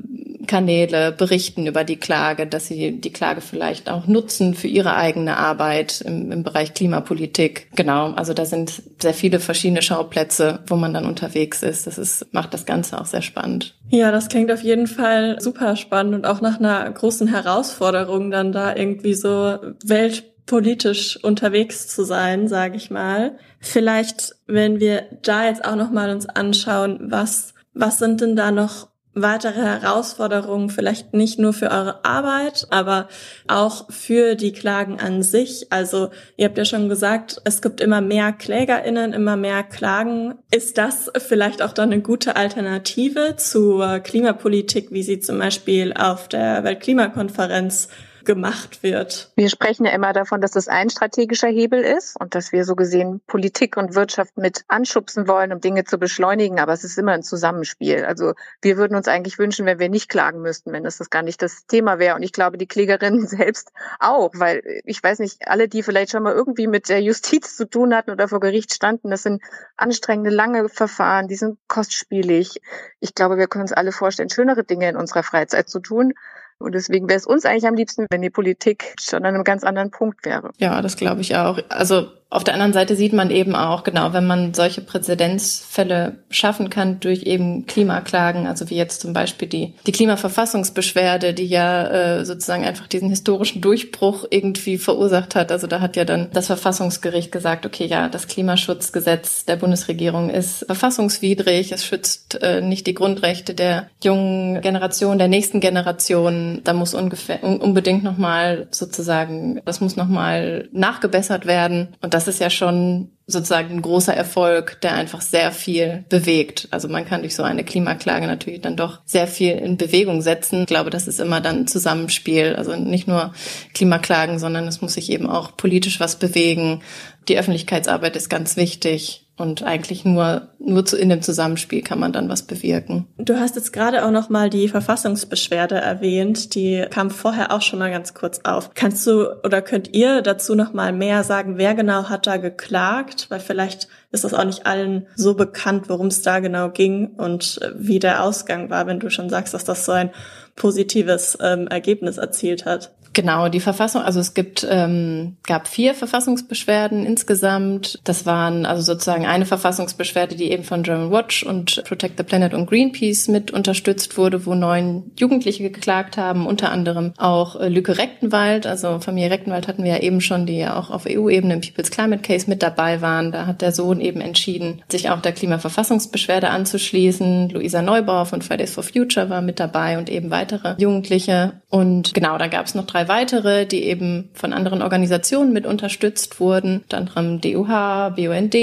Kanäle 0.48 1.12
berichten 1.12 1.66
über 1.66 1.84
die 1.84 1.98
Klage, 1.98 2.48
dass 2.48 2.66
sie 2.66 3.00
die 3.00 3.12
Klage 3.12 3.40
vielleicht 3.40 3.88
auch 3.88 4.08
nutzen 4.08 4.54
für 4.54 4.66
ihre 4.66 4.96
eigene 4.96 5.36
Arbeit 5.36 6.00
im, 6.00 6.32
im 6.32 6.42
Bereich 6.42 6.74
Klimapolitik. 6.74 7.68
Genau, 7.76 8.12
also 8.12 8.34
da 8.34 8.44
sind 8.44 8.82
sehr 9.00 9.14
viele 9.14 9.38
verschiedene 9.38 9.82
Schauplätze, 9.82 10.60
wo 10.66 10.74
man 10.74 10.92
dann 10.94 11.06
unterwegs 11.06 11.62
ist. 11.62 11.86
Das 11.86 11.98
ist, 11.98 12.26
macht 12.32 12.54
das 12.54 12.66
Ganze 12.66 13.00
auch 13.00 13.06
sehr 13.06 13.22
spannend. 13.22 13.77
Ja, 13.90 14.10
das 14.10 14.28
klingt 14.28 14.52
auf 14.52 14.62
jeden 14.62 14.86
Fall 14.86 15.40
super 15.40 15.76
spannend 15.76 16.14
und 16.14 16.26
auch 16.26 16.40
nach 16.40 16.58
einer 16.58 16.90
großen 16.90 17.26
Herausforderung, 17.26 18.30
dann 18.30 18.52
da 18.52 18.76
irgendwie 18.76 19.14
so 19.14 19.58
weltpolitisch 19.84 21.22
unterwegs 21.22 21.88
zu 21.88 22.04
sein, 22.04 22.48
sage 22.48 22.76
ich 22.76 22.90
mal. 22.90 23.38
Vielleicht, 23.60 24.36
wenn 24.46 24.78
wir 24.78 25.04
da 25.22 25.46
jetzt 25.46 25.64
auch 25.64 25.76
noch 25.76 25.90
mal 25.90 26.10
uns 26.10 26.26
anschauen, 26.26 27.10
was 27.10 27.54
was 27.78 27.98
sind 27.98 28.20
denn 28.20 28.36
da 28.36 28.50
noch 28.50 28.88
weitere 29.22 29.60
Herausforderungen, 29.60 30.70
vielleicht 30.70 31.14
nicht 31.14 31.38
nur 31.38 31.52
für 31.52 31.70
eure 31.70 32.04
Arbeit, 32.04 32.66
aber 32.70 33.08
auch 33.46 33.90
für 33.90 34.34
die 34.34 34.52
Klagen 34.52 35.00
an 35.00 35.22
sich? 35.22 35.66
Also 35.70 36.10
ihr 36.36 36.46
habt 36.46 36.58
ja 36.58 36.64
schon 36.64 36.88
gesagt, 36.88 37.40
es 37.44 37.62
gibt 37.62 37.80
immer 37.80 38.00
mehr 38.00 38.32
Klägerinnen, 38.32 39.12
immer 39.12 39.36
mehr 39.36 39.62
Klagen. 39.62 40.34
Ist 40.50 40.78
das 40.78 41.10
vielleicht 41.18 41.62
auch 41.62 41.72
dann 41.72 41.92
eine 41.92 42.02
gute 42.02 42.36
Alternative 42.36 43.36
zur 43.36 44.00
Klimapolitik, 44.00 44.92
wie 44.92 45.02
sie 45.02 45.20
zum 45.20 45.38
Beispiel 45.38 45.92
auf 45.92 46.28
der 46.28 46.64
Weltklimakonferenz 46.64 47.88
gemacht 48.28 48.82
wird. 48.82 49.32
Wir 49.36 49.48
sprechen 49.48 49.86
ja 49.86 49.92
immer 49.92 50.12
davon, 50.12 50.42
dass 50.42 50.50
das 50.50 50.68
ein 50.68 50.90
strategischer 50.90 51.48
Hebel 51.48 51.80
ist 51.80 52.14
und 52.20 52.34
dass 52.34 52.52
wir 52.52 52.66
so 52.66 52.76
gesehen 52.76 53.22
Politik 53.26 53.78
und 53.78 53.94
Wirtschaft 53.94 54.36
mit 54.36 54.64
anschubsen 54.68 55.26
wollen, 55.26 55.50
um 55.50 55.62
Dinge 55.62 55.84
zu 55.84 55.96
beschleunigen. 55.96 56.60
Aber 56.60 56.74
es 56.74 56.84
ist 56.84 56.98
immer 56.98 57.12
ein 57.12 57.22
Zusammenspiel. 57.22 58.04
Also 58.04 58.34
wir 58.60 58.76
würden 58.76 58.96
uns 58.96 59.08
eigentlich 59.08 59.38
wünschen, 59.38 59.64
wenn 59.64 59.78
wir 59.78 59.88
nicht 59.88 60.10
klagen 60.10 60.42
müssten, 60.42 60.72
wenn 60.72 60.84
das, 60.84 60.98
das 60.98 61.08
gar 61.08 61.22
nicht 61.22 61.40
das 61.40 61.64
Thema 61.66 61.98
wäre. 61.98 62.16
Und 62.16 62.22
ich 62.22 62.32
glaube, 62.32 62.58
die 62.58 62.66
Klägerinnen 62.66 63.26
selbst 63.26 63.72
auch, 63.98 64.30
weil 64.34 64.62
ich 64.84 65.02
weiß 65.02 65.20
nicht, 65.20 65.48
alle, 65.48 65.66
die 65.66 65.82
vielleicht 65.82 66.10
schon 66.10 66.22
mal 66.22 66.34
irgendwie 66.34 66.66
mit 66.66 66.90
der 66.90 67.00
Justiz 67.00 67.56
zu 67.56 67.64
tun 67.64 67.94
hatten 67.94 68.10
oder 68.10 68.28
vor 68.28 68.40
Gericht 68.40 68.74
standen, 68.74 69.08
das 69.08 69.22
sind 69.22 69.42
anstrengende, 69.78 70.28
lange 70.28 70.68
Verfahren, 70.68 71.28
die 71.28 71.36
sind 71.36 71.58
kostspielig. 71.66 72.60
Ich 73.00 73.14
glaube, 73.14 73.38
wir 73.38 73.46
können 73.46 73.62
uns 73.62 73.72
alle 73.72 73.90
vorstellen, 73.90 74.28
schönere 74.28 74.64
Dinge 74.64 74.86
in 74.86 74.96
unserer 74.96 75.22
Freizeit 75.22 75.70
zu 75.70 75.80
tun. 75.80 76.12
Und 76.58 76.74
deswegen 76.74 77.08
wäre 77.08 77.18
es 77.18 77.26
uns 77.26 77.44
eigentlich 77.44 77.66
am 77.66 77.74
liebsten, 77.74 78.06
wenn 78.10 78.22
die 78.22 78.30
Politik 78.30 78.94
schon 79.00 79.24
an 79.24 79.34
einem 79.34 79.44
ganz 79.44 79.62
anderen 79.62 79.90
Punkt 79.90 80.24
wäre. 80.24 80.50
Ja, 80.58 80.82
das 80.82 80.96
glaube 80.96 81.20
ich 81.20 81.36
auch. 81.36 81.58
Also 81.68 82.08
auf 82.30 82.44
der 82.44 82.52
anderen 82.52 82.74
Seite 82.74 82.94
sieht 82.94 83.14
man 83.14 83.30
eben 83.30 83.54
auch, 83.54 83.84
genau, 83.84 84.12
wenn 84.12 84.26
man 84.26 84.52
solche 84.52 84.82
Präzedenzfälle 84.82 86.16
schaffen 86.28 86.68
kann 86.68 87.00
durch 87.00 87.22
eben 87.22 87.64
Klimaklagen, 87.64 88.46
also 88.46 88.68
wie 88.68 88.76
jetzt 88.76 89.00
zum 89.00 89.14
Beispiel 89.14 89.48
die, 89.48 89.72
die 89.86 89.92
Klimaverfassungsbeschwerde, 89.92 91.32
die 91.32 91.46
ja 91.46 91.86
äh, 91.86 92.24
sozusagen 92.26 92.66
einfach 92.66 92.86
diesen 92.86 93.08
historischen 93.08 93.62
Durchbruch 93.62 94.26
irgendwie 94.28 94.76
verursacht 94.76 95.36
hat. 95.36 95.50
Also 95.50 95.66
da 95.66 95.80
hat 95.80 95.96
ja 95.96 96.04
dann 96.04 96.28
das 96.34 96.48
Verfassungsgericht 96.48 97.32
gesagt, 97.32 97.64
okay, 97.64 97.86
ja, 97.86 98.10
das 98.10 98.28
Klimaschutzgesetz 98.28 99.46
der 99.46 99.56
Bundesregierung 99.56 100.28
ist 100.28 100.66
verfassungswidrig, 100.66 101.72
es 101.72 101.86
schützt 101.86 102.42
äh, 102.42 102.60
nicht 102.60 102.86
die 102.86 102.94
Grundrechte 102.94 103.54
der 103.54 103.88
jungen 104.04 104.60
Generation, 104.60 105.16
der 105.16 105.28
nächsten 105.28 105.60
Generation. 105.60 106.60
Da 106.64 106.74
muss 106.74 106.92
ungefähr 106.92 107.42
unbedingt 107.42 108.04
nochmal 108.04 108.66
sozusagen, 108.70 109.62
das 109.64 109.80
muss 109.80 109.96
nochmal 109.96 110.68
nachgebessert 110.72 111.46
werden. 111.46 111.96
Und 112.02 112.17
das 112.18 112.26
ist 112.26 112.40
ja 112.40 112.50
schon 112.50 113.12
sozusagen 113.28 113.70
ein 113.70 113.82
großer 113.82 114.12
Erfolg, 114.12 114.80
der 114.80 114.94
einfach 114.94 115.20
sehr 115.20 115.52
viel 115.52 116.04
bewegt. 116.08 116.66
Also 116.72 116.88
man 116.88 117.04
kann 117.04 117.20
durch 117.20 117.36
so 117.36 117.44
eine 117.44 117.62
Klimaklage 117.62 118.26
natürlich 118.26 118.60
dann 118.60 118.76
doch 118.76 119.02
sehr 119.04 119.28
viel 119.28 119.52
in 119.52 119.76
Bewegung 119.76 120.20
setzen. 120.20 120.62
Ich 120.62 120.66
glaube, 120.66 120.90
das 120.90 121.06
ist 121.06 121.20
immer 121.20 121.40
dann 121.40 121.58
ein 121.60 121.66
Zusammenspiel. 121.68 122.56
Also 122.56 122.74
nicht 122.74 123.06
nur 123.06 123.32
Klimaklagen, 123.72 124.40
sondern 124.40 124.66
es 124.66 124.80
muss 124.80 124.94
sich 124.94 125.12
eben 125.12 125.28
auch 125.28 125.56
politisch 125.56 126.00
was 126.00 126.16
bewegen. 126.16 126.82
Die 127.28 127.38
Öffentlichkeitsarbeit 127.38 128.16
ist 128.16 128.30
ganz 128.30 128.56
wichtig. 128.56 129.27
Und 129.38 129.62
eigentlich 129.62 130.04
nur, 130.04 130.48
nur 130.58 130.84
zu, 130.84 130.96
in 130.96 131.08
dem 131.08 131.22
Zusammenspiel 131.22 131.82
kann 131.82 132.00
man 132.00 132.12
dann 132.12 132.28
was 132.28 132.42
bewirken. 132.42 133.06
Du 133.18 133.38
hast 133.38 133.54
jetzt 133.54 133.72
gerade 133.72 134.04
auch 134.04 134.10
noch 134.10 134.28
mal 134.28 134.50
die 134.50 134.68
Verfassungsbeschwerde 134.68 135.76
erwähnt. 135.76 136.56
Die 136.56 136.84
kam 136.90 137.10
vorher 137.10 137.52
auch 137.52 137.62
schon 137.62 137.78
mal 137.78 137.90
ganz 137.90 138.14
kurz 138.14 138.40
auf. 138.42 138.70
Kannst 138.74 139.06
du 139.06 139.28
oder 139.44 139.62
könnt 139.62 139.94
ihr 139.94 140.22
dazu 140.22 140.56
noch 140.56 140.72
mal 140.72 140.92
mehr 140.92 141.22
sagen, 141.22 141.56
wer 141.56 141.76
genau 141.76 142.08
hat 142.08 142.26
da 142.26 142.36
geklagt? 142.36 143.26
Weil 143.28 143.38
vielleicht 143.38 143.86
ist 144.10 144.24
das 144.24 144.34
auch 144.34 144.44
nicht 144.44 144.66
allen 144.66 145.06
so 145.14 145.34
bekannt, 145.34 145.88
worum 145.88 146.08
es 146.08 146.22
da 146.22 146.40
genau 146.40 146.70
ging 146.70 147.14
und 147.16 147.60
äh, 147.62 147.70
wie 147.76 148.00
der 148.00 148.24
Ausgang 148.24 148.70
war, 148.70 148.86
wenn 148.86 148.98
du 148.98 149.08
schon 149.08 149.30
sagst, 149.30 149.54
dass 149.54 149.64
das 149.64 149.84
so 149.84 149.92
ein 149.92 150.10
positives 150.56 151.38
ähm, 151.40 151.68
Ergebnis 151.68 152.18
erzielt 152.18 152.64
hat. 152.64 152.92
Genau, 153.18 153.48
die 153.48 153.58
Verfassung, 153.58 154.02
also 154.02 154.20
es 154.20 154.32
gibt, 154.32 154.64
ähm, 154.70 155.38
gab 155.44 155.66
vier 155.66 155.94
Verfassungsbeschwerden 155.94 157.04
insgesamt. 157.04 157.98
Das 158.04 158.26
waren 158.26 158.64
also 158.64 158.80
sozusagen 158.82 159.26
eine 159.26 159.44
Verfassungsbeschwerde, 159.44 160.36
die 160.36 160.52
eben 160.52 160.62
von 160.62 160.84
German 160.84 161.10
Watch 161.10 161.42
und 161.42 161.82
Protect 161.82 162.16
the 162.16 162.22
Planet 162.22 162.54
und 162.54 162.66
Greenpeace 162.66 163.26
mit 163.26 163.50
unterstützt 163.50 164.16
wurde, 164.18 164.46
wo 164.46 164.54
neun 164.54 165.10
Jugendliche 165.18 165.64
geklagt 165.64 166.16
haben, 166.16 166.46
unter 166.46 166.70
anderem 166.70 167.12
auch 167.16 167.56
äh, 167.56 167.68
Lücke 167.68 167.98
Rechtenwald, 167.98 168.68
also 168.68 169.00
Familie 169.00 169.32
Rechtenwald 169.32 169.66
hatten 169.66 169.82
wir 169.82 169.94
ja 169.94 169.98
eben 169.98 170.20
schon, 170.20 170.46
die 170.46 170.58
ja 170.58 170.78
auch 170.78 170.90
auf 170.90 171.04
EU-Ebene 171.04 171.54
im 171.54 171.60
People's 171.60 171.90
Climate 171.90 172.22
Case 172.22 172.48
mit 172.48 172.62
dabei 172.62 173.00
waren. 173.00 173.32
Da 173.32 173.46
hat 173.46 173.62
der 173.62 173.72
Sohn 173.72 174.00
eben 174.00 174.20
entschieden, 174.20 174.82
sich 174.88 175.10
auch 175.10 175.20
der 175.20 175.32
Klimaverfassungsbeschwerde 175.32 176.50
anzuschließen. 176.50 177.48
Luisa 177.48 177.82
Neubauer 177.82 178.26
von 178.26 178.42
Fridays 178.42 178.74
for 178.74 178.84
Future 178.84 179.28
war 179.28 179.42
mit 179.42 179.58
dabei 179.58 179.98
und 179.98 180.08
eben 180.08 180.30
weitere 180.30 180.76
Jugendliche. 180.78 181.54
Und 181.70 182.14
genau, 182.14 182.38
da 182.38 182.46
gab 182.46 182.64
es 182.64 182.74
noch 182.74 182.86
drei 182.86 183.08
weitere, 183.08 183.66
die 183.66 183.84
eben 183.84 184.30
von 184.32 184.54
anderen 184.54 184.80
Organisationen 184.80 185.52
mit 185.52 185.66
unterstützt 185.66 186.40
wurden, 186.40 186.78
unter 186.78 186.96
anderem 186.96 187.42
DUH, 187.42 188.14
BUND. 188.16 188.56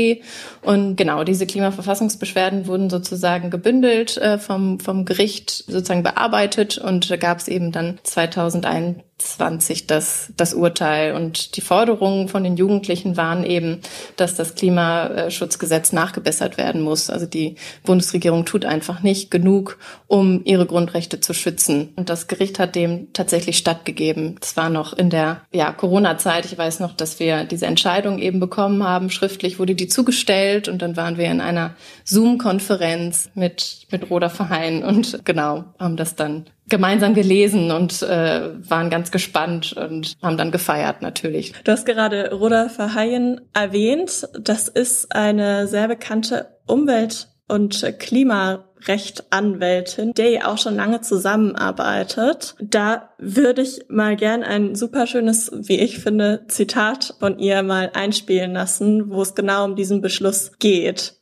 Und 0.64 0.96
genau, 0.96 1.24
diese 1.24 1.46
Klimaverfassungsbeschwerden 1.46 2.66
wurden 2.66 2.90
sozusagen 2.90 3.52
gebündelt 3.52 4.18
äh, 4.18 4.40
vom, 4.40 4.80
vom 4.80 5.06
Gericht 5.06 5.66
sozusagen 5.68 6.02
bearbeitet 6.02 6.80
und 6.80 7.12
da 7.12 7.18
gab 7.18 7.38
es 7.38 7.48
eben 7.48 7.72
dann 7.72 8.00
2001 8.02 9.04
20 9.18 9.88
das, 9.88 10.34
das 10.36 10.54
Urteil. 10.54 11.14
Und 11.14 11.56
die 11.56 11.62
Forderungen 11.62 12.28
von 12.28 12.44
den 12.44 12.58
Jugendlichen 12.58 13.16
waren 13.16 13.46
eben, 13.46 13.80
dass 14.18 14.36
das 14.36 14.56
Klimaschutzgesetz 14.56 15.94
nachgebessert 15.94 16.58
werden 16.58 16.82
muss. 16.82 17.10
Also 17.10 17.26
die 17.26 17.56
Bundesregierung 17.84 18.46
tut 18.46 18.66
einfach 18.66 19.04
nicht 19.04 19.32
genug, 19.32 19.78
um 20.08 20.42
ihre 20.44 20.66
Grundrechte 20.66 21.22
zu 21.22 21.34
schützen. 21.34 21.94
Und 21.96 22.10
das 22.10 22.28
Gericht 22.28 22.60
hat 22.60 22.76
dem 22.76 23.14
tatsächlich 23.14 23.58
stattgegeben. 23.58 24.38
Es 24.42 24.58
war 24.58 24.70
noch 24.70 24.92
in 24.92 25.10
der 25.10 25.42
ja, 25.54 25.72
Corona-Zeit. 25.72 26.46
Ich 26.46 26.58
weiß 26.58 26.82
noch, 26.82 26.94
dass 26.94 27.20
wir 27.20 27.46
diese 27.46 27.68
Entscheidung 27.68 28.20
eben 28.20 28.42
bekommen 28.42 28.84
haben. 28.84 29.10
Schriftlich 29.10 29.60
wurde 29.60 29.76
die 29.76 29.88
zugestellt 29.88 30.68
und 30.68 30.82
dann 30.82 30.98
waren 30.98 31.18
wir 31.18 31.32
in 31.32 31.40
einer 31.40 31.76
Zoom-Konferenz 32.04 33.30
mit, 33.34 33.88
mit 33.92 34.10
Roda 34.10 34.28
Verheyen 34.28 34.84
und 34.84 35.24
genau, 35.24 35.64
haben 35.80 35.96
das 35.96 36.16
dann 36.16 36.48
gemeinsam 36.68 37.14
gelesen 37.14 37.72
und 37.72 38.02
äh, 38.02 38.70
waren 38.70 38.90
ganz 38.90 39.12
gespannt 39.12 39.72
und 39.74 40.16
haben 40.22 40.38
dann 40.38 40.52
gefeiert 40.52 41.02
natürlich. 41.02 41.54
Du 41.64 41.72
hast 41.72 41.86
gerade 41.86 42.32
Roda 42.32 42.68
Verheyen 42.70 43.42
erwähnt. 43.54 44.28
Das 44.40 44.68
ist 44.68 45.16
eine 45.16 45.68
sehr 45.68 45.88
bekannte 45.88 46.58
Umwelt- 46.66 47.30
und 47.48 47.86
Klimarechtanwältin, 48.00 50.14
der 50.14 50.50
auch 50.50 50.58
schon 50.58 50.76
lange 50.76 51.02
zusammenarbeitet. 51.02 52.56
Da 52.60 53.10
würde 53.20 53.62
ich 53.62 53.82
mal 53.88 54.16
gern 54.16 54.42
ein 54.44 54.74
super 54.74 55.06
schönes, 55.06 55.52
wie 55.54 55.80
ich 55.80 56.00
finde, 56.00 56.46
Zitat 56.48 57.14
von 57.20 57.38
ihr 57.38 57.62
mal 57.62 57.92
einspielen 57.94 58.54
lassen, 58.54 59.12
wo 59.12 59.22
es 59.22 59.36
genau 59.36 59.66
um 59.66 59.76
diesen 59.76 60.02
Beschluss 60.02 60.54
geht. 60.58 61.22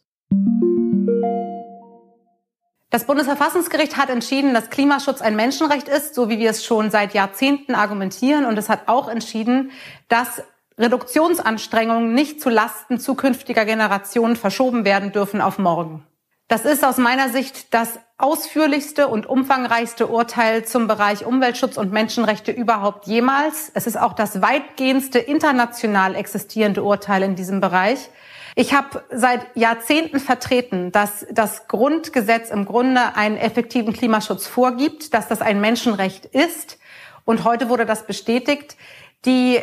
Das 2.93 3.05
Bundesverfassungsgericht 3.05 3.97
hat 3.97 4.11
entschieden, 4.11 4.53
dass 4.53 4.69
Klimaschutz 4.69 5.19
ein 5.19 5.35
Menschenrecht 5.35 5.87
ist, 5.87 6.13
so 6.13 6.29
wie 6.29 6.37
wir 6.37 6.51
es 6.51 6.63
schon 6.63 6.91
seit 6.91 7.15
Jahrzehnten 7.15 7.73
argumentieren. 7.73 8.45
Und 8.45 8.55
es 8.55 8.69
hat 8.69 8.81
auch 8.85 9.07
entschieden, 9.07 9.71
dass 10.09 10.43
Reduktionsanstrengungen 10.77 12.13
nicht 12.13 12.39
zu 12.39 12.51
Lasten 12.51 12.99
zukünftiger 12.99 13.65
Generationen 13.65 14.35
verschoben 14.35 14.85
werden 14.85 15.11
dürfen 15.11 15.41
auf 15.41 15.57
morgen. 15.57 16.05
Das 16.47 16.65
ist 16.65 16.85
aus 16.85 16.99
meiner 16.99 17.29
Sicht 17.29 17.73
das 17.73 17.99
ausführlichste 18.19 19.07
und 19.07 19.25
umfangreichste 19.25 20.05
Urteil 20.05 20.63
zum 20.63 20.85
Bereich 20.85 21.25
Umweltschutz 21.25 21.77
und 21.77 21.91
Menschenrechte 21.91 22.51
überhaupt 22.51 23.07
jemals. 23.07 23.71
Es 23.73 23.87
ist 23.87 23.99
auch 23.99 24.13
das 24.13 24.43
weitgehendste 24.43 25.17
international 25.17 26.13
existierende 26.13 26.83
Urteil 26.83 27.23
in 27.23 27.33
diesem 27.33 27.59
Bereich. 27.59 28.11
Ich 28.55 28.73
habe 28.73 29.03
seit 29.09 29.55
Jahrzehnten 29.55 30.19
vertreten, 30.19 30.91
dass 30.91 31.25
das 31.31 31.67
Grundgesetz 31.67 32.49
im 32.51 32.65
Grunde 32.65 33.15
einen 33.15 33.37
effektiven 33.37 33.93
Klimaschutz 33.93 34.45
vorgibt, 34.45 35.13
dass 35.13 35.27
das 35.27 35.41
ein 35.41 35.59
Menschenrecht 35.59 36.25
ist. 36.25 36.77
Und 37.25 37.43
heute 37.43 37.69
wurde 37.69 37.85
das 37.85 38.05
bestätigt. 38.05 38.77
Die 39.25 39.59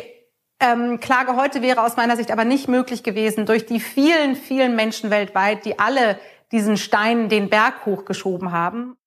ähm, 0.59 0.99
Klage 0.99 1.35
heute 1.35 1.61
wäre 1.61 1.83
aus 1.83 1.95
meiner 1.95 2.17
Sicht 2.17 2.31
aber 2.31 2.43
nicht 2.43 2.67
möglich 2.67 3.03
gewesen 3.03 3.45
durch 3.45 3.65
die 3.65 3.79
vielen, 3.79 4.35
vielen 4.35 4.75
Menschen 4.75 5.09
weltweit, 5.09 5.65
die 5.65 5.79
alle 5.79 6.19
diesen 6.51 6.75
Stein 6.77 7.29
den 7.29 7.49
Berg 7.49 7.85
hochgeschoben 7.85 8.51
haben. 8.51 8.97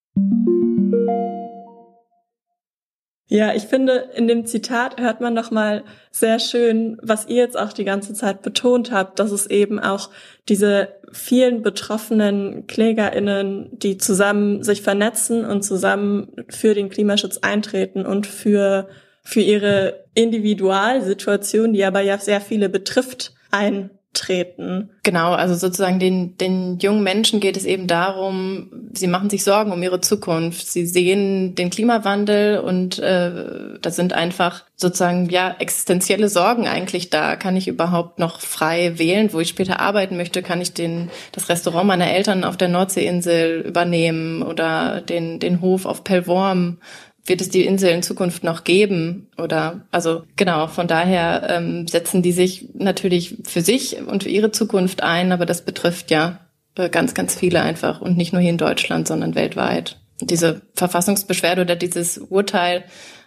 Ja, 3.27 3.55
ich 3.55 3.63
finde, 3.63 4.11
in 4.15 4.29
dem 4.29 4.45
Zitat 4.45 5.01
hört 5.01 5.23
man 5.23 5.33
noch 5.33 5.51
mal 5.51 5.85
sehr 6.11 6.39
schön, 6.39 6.99
was 7.03 7.27
ihr 7.27 7.37
jetzt 7.37 7.59
auch 7.59 7.73
die 7.73 7.85
ganze 7.85 8.13
Zeit 8.13 8.43
betont 8.43 8.93
habt, 8.93 9.19
dass 9.19 9.33
es 9.33 9.47
eben 9.47 9.81
auch 9.81 10.11
diese 10.49 10.89
vielen 11.11 11.63
betroffenen 11.63 12.67
KlägerInnen, 12.67 13.71
die 13.73 13.97
zusammen 13.97 14.63
sich 14.63 14.83
vernetzen 14.83 15.47
und 15.47 15.63
zusammen 15.63 16.33
für 16.51 16.75
den 16.75 16.91
Klimaschutz 16.91 17.39
eintreten 17.39 18.05
und 18.05 18.27
für, 18.27 18.89
für 19.23 19.41
ihre 19.41 20.05
Individualsituation, 20.15 21.73
die 21.73 21.85
aber 21.85 22.03
ja 22.03 22.19
sehr 22.19 22.43
viele 22.43 22.69
betrifft, 22.69 23.33
ein 23.51 23.91
treten. 24.15 24.91
Genau, 25.03 25.33
also 25.33 25.55
sozusagen 25.55 25.99
den, 25.99 26.39
den 26.39 26.79
jungen 26.79 27.03
Menschen 27.03 27.41
geht 27.41 27.57
es 27.57 27.65
eben 27.65 27.87
darum, 27.87 28.71
sie 28.95 29.07
machen 29.07 29.29
sich 29.29 29.45
Sorgen 29.45 29.73
um 29.73 29.83
ihre 29.83 30.01
Zukunft. 30.01 30.67
Sie 30.67 30.87
sehen 30.87 31.55
den 31.55 31.71
Klimawandel 31.71 32.59
und 32.59 32.99
äh, 32.99 33.79
da 33.81 33.91
sind 33.91 34.13
einfach 34.13 34.65
sozusagen 34.77 35.29
ja 35.29 35.55
existenzielle 35.59 36.29
Sorgen 36.29 36.67
eigentlich 36.67 37.11
da. 37.11 37.37
Kann 37.37 37.57
ich 37.57 37.69
überhaupt 37.69 38.19
noch 38.19 38.41
frei 38.41 38.99
wählen, 38.99 39.33
wo 39.33 39.41
ich 39.41 39.49
später 39.49 39.81
arbeiten 39.81 40.17
möchte? 40.17 40.43
Kann 40.43 40.61
ich 40.61 40.73
den, 40.73 41.11
das 41.33 41.49
Restaurant 41.49 41.87
meiner 41.87 42.11
Eltern 42.11 42.45
auf 42.45 42.57
der 42.57 42.69
Nordseeinsel 42.69 43.61
übernehmen 43.61 44.43
oder 44.43 45.01
den, 45.01 45.41
den 45.41 45.61
Hof 45.61 45.87
auf 45.87 46.05
Pellworm? 46.05 46.79
Wird 47.27 47.41
es 47.41 47.49
die 47.49 47.65
Insel 47.65 47.91
in 47.91 48.03
Zukunft 48.03 48.45
noch 48.45 48.65
geben? 48.65 49.29
Oder 49.39 49.87
also 49.91 50.25
genau, 50.37 50.67
von 50.67 50.87
daher 50.87 51.49
ähm, 51.49 51.87
setzen 51.89 52.23
die 52.23 52.33
sich 52.33 52.69
natürlich 52.75 53.37
für 53.45 53.63
sich 53.63 54.03
und 54.03 54.25
für 54.25 54.29
ihre 54.29 54.53
Zukunft 54.53 55.03
ein, 55.03 55.33
aber 55.33 55.47
das 55.47 55.65
betrifft 55.65 56.11
ja 56.11 56.41
äh, 56.77 56.89
ganz, 56.89 57.15
ganz 57.15 57.35
viele 57.35 57.63
einfach 57.63 58.01
und 58.01 58.17
nicht 58.17 58.33
nur 58.33 58.43
hier 58.43 58.51
in 58.51 58.59
Deutschland, 58.59 59.09
sondern 59.09 59.35
weltweit. 59.35 59.99
Diese 60.21 60.63
Verfassungsbeschwerde 60.75 61.63
oder 61.63 61.77
dieses 61.77 62.19
Urteil 62.19 62.85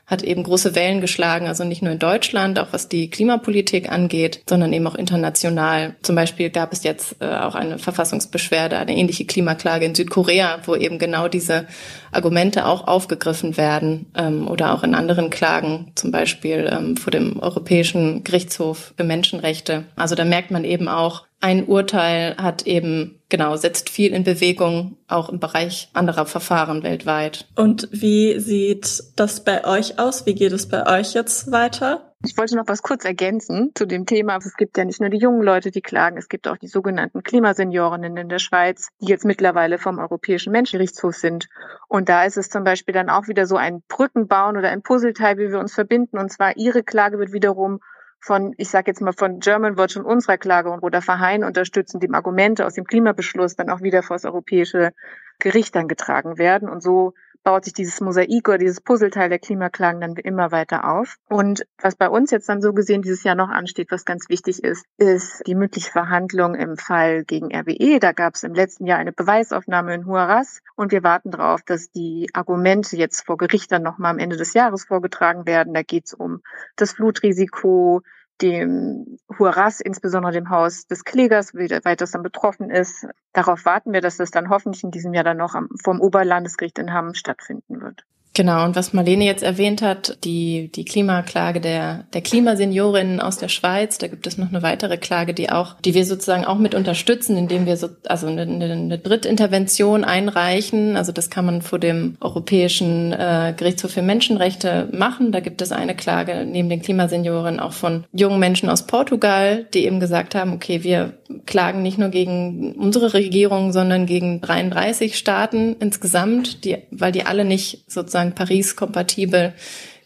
hat 0.08 0.24
eben 0.24 0.44
große 0.44 0.74
Wellen 0.74 1.02
geschlagen, 1.02 1.48
also 1.48 1.66
nicht 1.66 1.82
nur 1.82 1.92
in 1.92 2.00
Deutschland, 2.00 2.58
auch 2.60 2.70
was 2.72 2.88
die 2.88 3.10
Klimapolitik 3.10 3.92
angeht, 3.92 4.42
sondern 4.50 4.72
eben 4.72 4.88
auch 4.88 4.96
international. 4.96 5.96
Zum 6.02 6.16
Beispiel 6.16 6.50
gab 6.50 6.72
es 6.72 6.84
jetzt 6.84 7.18
äh, 7.20 7.26
auch 7.26 7.56
eine 7.56 7.78
Verfassungsbeschwerde, 7.78 8.78
eine 8.78 8.96
ähnliche 8.96 9.26
Klimaklage 9.26 9.86
in 9.86 9.96
Südkorea, 9.96 10.60
wo 10.66 10.76
eben 10.76 10.98
genau 10.98 11.28
diese 11.28 11.68
Argumente 12.14 12.66
auch 12.66 12.88
aufgegriffen 12.88 13.58
werden 13.58 14.06
ähm, 14.16 14.48
oder 14.48 14.74
auch 14.74 14.84
in 14.84 14.96
anderen 14.96 15.30
Klagen, 15.30 15.92
zum 15.96 16.12
Beispiel 16.12 16.70
ähm, 16.72 16.96
vor 16.96 17.12
dem 17.12 17.40
Europäischen 17.40 18.24
Gerichtshof 18.24 18.94
für 18.96 19.04
Menschenrechte. 19.04 19.84
Also 19.98 20.16
da 20.16 20.24
merkt 20.24 20.52
man 20.52 20.64
eben 20.64 20.88
auch, 20.88 21.27
ein 21.40 21.68
Urteil 21.68 22.36
hat 22.38 22.66
eben, 22.66 23.22
genau, 23.30 23.56
setzt 23.56 23.90
viel 23.90 24.14
in 24.14 24.24
Bewegung, 24.24 24.98
auch 25.08 25.30
im 25.30 25.40
Bereich 25.40 25.90
anderer 25.94 26.26
Verfahren 26.26 26.82
weltweit. 26.84 27.48
Und 27.56 27.88
wie 27.92 28.40
sieht 28.40 29.04
das 29.16 29.44
bei 29.44 29.64
euch 29.66 30.00
aus? 30.00 30.26
Wie 30.26 30.34
geht 30.34 30.52
es 30.52 30.68
bei 30.68 31.00
euch 31.00 31.14
jetzt 31.14 31.52
weiter? 31.52 32.08
Ich 32.26 32.36
wollte 32.36 32.56
noch 32.56 32.68
was 32.68 32.82
kurz 32.82 33.06
ergänzen 33.06 33.72
zu 33.76 33.86
dem 33.86 34.08
Thema. 34.08 34.38
Es 34.38 34.56
gibt 34.58 34.76
ja 34.78 34.86
nicht 34.86 35.00
nur 35.00 35.12
die 35.12 35.20
jungen 35.20 35.44
Leute, 35.44 35.70
die 35.70 35.82
klagen, 35.82 36.18
es 36.18 36.30
gibt 36.30 36.48
auch 36.48 36.58
die 36.58 36.68
sogenannten 36.68 37.22
Klimaseniorinnen 37.22 38.18
in 38.18 38.28
der 38.28 38.40
Schweiz, 38.40 38.90
die 39.00 39.06
jetzt 39.06 39.24
mittlerweile 39.24 39.78
vom 39.78 40.00
Europäischen 40.00 40.52
Menschengerichtshof 40.52 41.16
sind. 41.16 41.48
Und 41.88 42.10
da 42.10 42.24
ist 42.24 42.38
es 42.38 42.50
zum 42.50 42.64
Beispiel 42.64 42.96
dann 42.96 43.12
auch 43.12 43.28
wieder 43.28 43.46
so 43.46 43.56
ein 43.56 43.84
Brückenbauen 43.88 44.58
oder 44.58 44.70
ein 44.70 44.82
Puzzleteil, 44.82 45.38
wie 45.38 45.52
wir 45.52 45.60
uns 45.60 45.76
verbinden. 45.76 46.18
Und 46.18 46.32
zwar 46.32 46.58
ihre 46.58 46.82
Klage 46.82 47.20
wird 47.20 47.34
wiederum 47.34 47.82
von, 48.20 48.54
ich 48.58 48.70
sage 48.70 48.92
jetzt 48.92 49.02
mal 49.02 49.14
von 49.14 49.40
German 49.40 49.78
Watch 49.78 49.98
und 49.98 50.06
unserer 50.06 50.38
Klage 50.38 50.70
und 50.70 50.80
Roder 50.80 51.02
Verheyen 51.02 51.44
unterstützen, 51.44 52.00
dem 52.00 52.16
Argumente 52.16 52.66
aus 52.66 52.74
dem 52.74 52.86
Klimabeschluss 52.86 53.56
dann 53.56 53.70
auch 53.70 53.82
wieder 53.82 54.04
vor 54.04 54.16
das 54.16 54.26
Europäische 54.26 54.92
Gericht 55.40 55.76
dann 55.76 55.88
getragen 55.88 56.38
werden. 56.38 56.70
Und 56.70 56.82
so 56.82 57.14
baut 57.48 57.64
sich 57.64 57.74
dieses 57.74 58.02
Mosaik 58.02 58.50
oder 58.50 58.58
dieses 58.58 58.82
Puzzleteil 58.82 59.30
der 59.30 59.40
Klimaklagen 59.40 60.02
dann 60.02 60.18
immer 60.18 60.52
weiter 60.52 60.84
auf. 60.84 61.16
Und 61.30 61.66
was 61.82 61.96
bei 61.96 62.10
uns 62.10 62.30
jetzt 62.30 62.50
dann 62.50 62.62
so 62.62 62.74
gesehen 62.74 63.04
dieses 63.04 63.24
Jahr 63.24 63.36
noch 63.36 63.48
ansteht, 63.48 63.90
was 63.90 64.04
ganz 64.04 64.28
wichtig 64.28 64.66
ist, 64.66 64.86
ist 64.98 65.48
die 65.48 65.56
mündliche 65.56 65.90
Verhandlung 65.90 66.56
im 66.56 66.76
Fall 66.76 67.24
gegen 67.24 67.56
RWE. 67.56 68.02
Da 68.02 68.12
gab 68.12 68.36
es 68.36 68.44
im 68.44 68.54
letzten 68.54 68.86
Jahr 68.86 68.98
eine 68.98 69.14
Beweisaufnahme 69.14 69.96
in 69.96 70.06
Huaraz 70.06 70.60
und 70.76 70.92
wir 70.92 71.04
warten 71.04 71.32
darauf, 71.32 71.62
dass 71.62 71.90
die 71.90 72.30
Argumente 72.34 72.98
jetzt 72.98 73.26
vor 73.26 73.38
Gericht 73.38 73.72
dann 73.72 73.82
nochmal 73.82 74.12
am 74.12 74.20
Ende 74.20 74.36
des 74.36 74.54
Jahres 74.54 74.84
vorgetragen 74.84 75.46
werden. 75.46 75.74
Da 75.74 75.84
geht 75.84 76.08
es 76.08 76.14
um 76.14 76.42
das 76.76 76.92
Flutrisiko, 76.92 78.02
dem 78.42 79.18
Huaraz, 79.38 79.80
insbesondere 79.80 80.32
dem 80.32 80.50
Haus 80.50 80.88
des 80.88 81.04
Klägers, 81.04 81.54
wie 81.54 81.70
weit 81.70 82.02
das 82.02 82.12
dann 82.12 82.24
betroffen 82.24 82.70
ist. 82.70 83.08
Darauf 83.34 83.66
warten 83.66 83.94
wir, 83.94 84.02
dass 84.02 84.18
das 84.18 84.32
dann 84.32 84.50
hoffentlich 84.50 84.84
in 84.84 84.92
diesem 84.92 85.14
Jahr 85.14 85.24
dann 85.24 85.38
noch 85.38 85.56
vom 85.84 86.02
Oberlandesgericht 86.02 86.78
in 86.80 86.94
Hamm 86.94 87.14
stattfinden 87.14 87.82
wird. 87.82 88.06
Genau, 88.38 88.66
und 88.66 88.76
was 88.76 88.94
Marlene 88.94 89.26
jetzt 89.26 89.42
erwähnt 89.42 89.82
hat, 89.82 90.24
die, 90.24 90.72
die 90.72 90.86
Klimaklage 90.86 91.60
der, 91.60 92.06
der 92.14 92.22
Klimaseniorinnen 92.22 93.20
aus 93.20 93.40
der 93.40 93.48
Schweiz, 93.48 93.98
da 93.98 94.06
gibt 94.06 94.28
es 94.28 94.38
noch 94.38 94.50
eine 94.50 94.62
weitere 94.62 95.00
Klage, 95.00 95.34
die 95.34 95.50
auch, 95.50 95.74
die 95.82 95.96
wir 95.96 96.06
sozusagen 96.06 96.46
auch 96.46 96.60
mit 96.60 96.76
unterstützen, 96.76 97.36
indem 97.36 97.66
wir 97.66 97.78
so, 97.78 97.90
also 98.06 98.28
eine, 98.28 98.44
eine 98.44 99.00
Drittintervention 99.00 100.04
einreichen. 100.04 100.98
Also 100.98 101.12
das 101.12 101.32
kann 101.32 101.48
man 101.48 101.64
vor 101.64 101.80
dem 101.80 102.16
Europäischen 102.22 103.12
äh, 103.12 103.56
Gerichtshof 103.58 103.90
für 103.90 104.04
Menschenrechte 104.04 104.88
machen. 104.92 105.32
Da 105.32 105.40
gibt 105.40 105.64
es 105.64 105.72
eine 105.72 105.96
Klage 105.96 106.46
neben 106.46 106.70
den 106.70 106.84
Klimaseniorinnen 106.84 107.60
auch 107.60 107.74
von 107.74 108.04
jungen 108.14 108.38
Menschen 108.38 108.70
aus 108.70 108.86
Portugal, 108.86 109.66
die 109.74 109.84
eben 109.84 110.00
gesagt 110.00 110.36
haben, 110.36 110.54
okay, 110.54 110.84
wir 110.84 111.14
klagen 111.48 111.82
nicht 111.82 111.98
nur 111.98 112.10
gegen 112.10 112.74
unsere 112.74 113.16
Regierung, 113.16 113.72
sondern 113.74 114.06
gegen 114.06 114.42
33 114.42 115.18
Staaten 115.18 115.76
insgesamt, 115.80 116.64
die, 116.66 116.78
weil 116.92 117.12
die 117.12 117.26
alle 117.26 117.44
nicht 117.44 117.84
sozusagen 117.88 118.27
Paris-kompatibel 118.34 119.54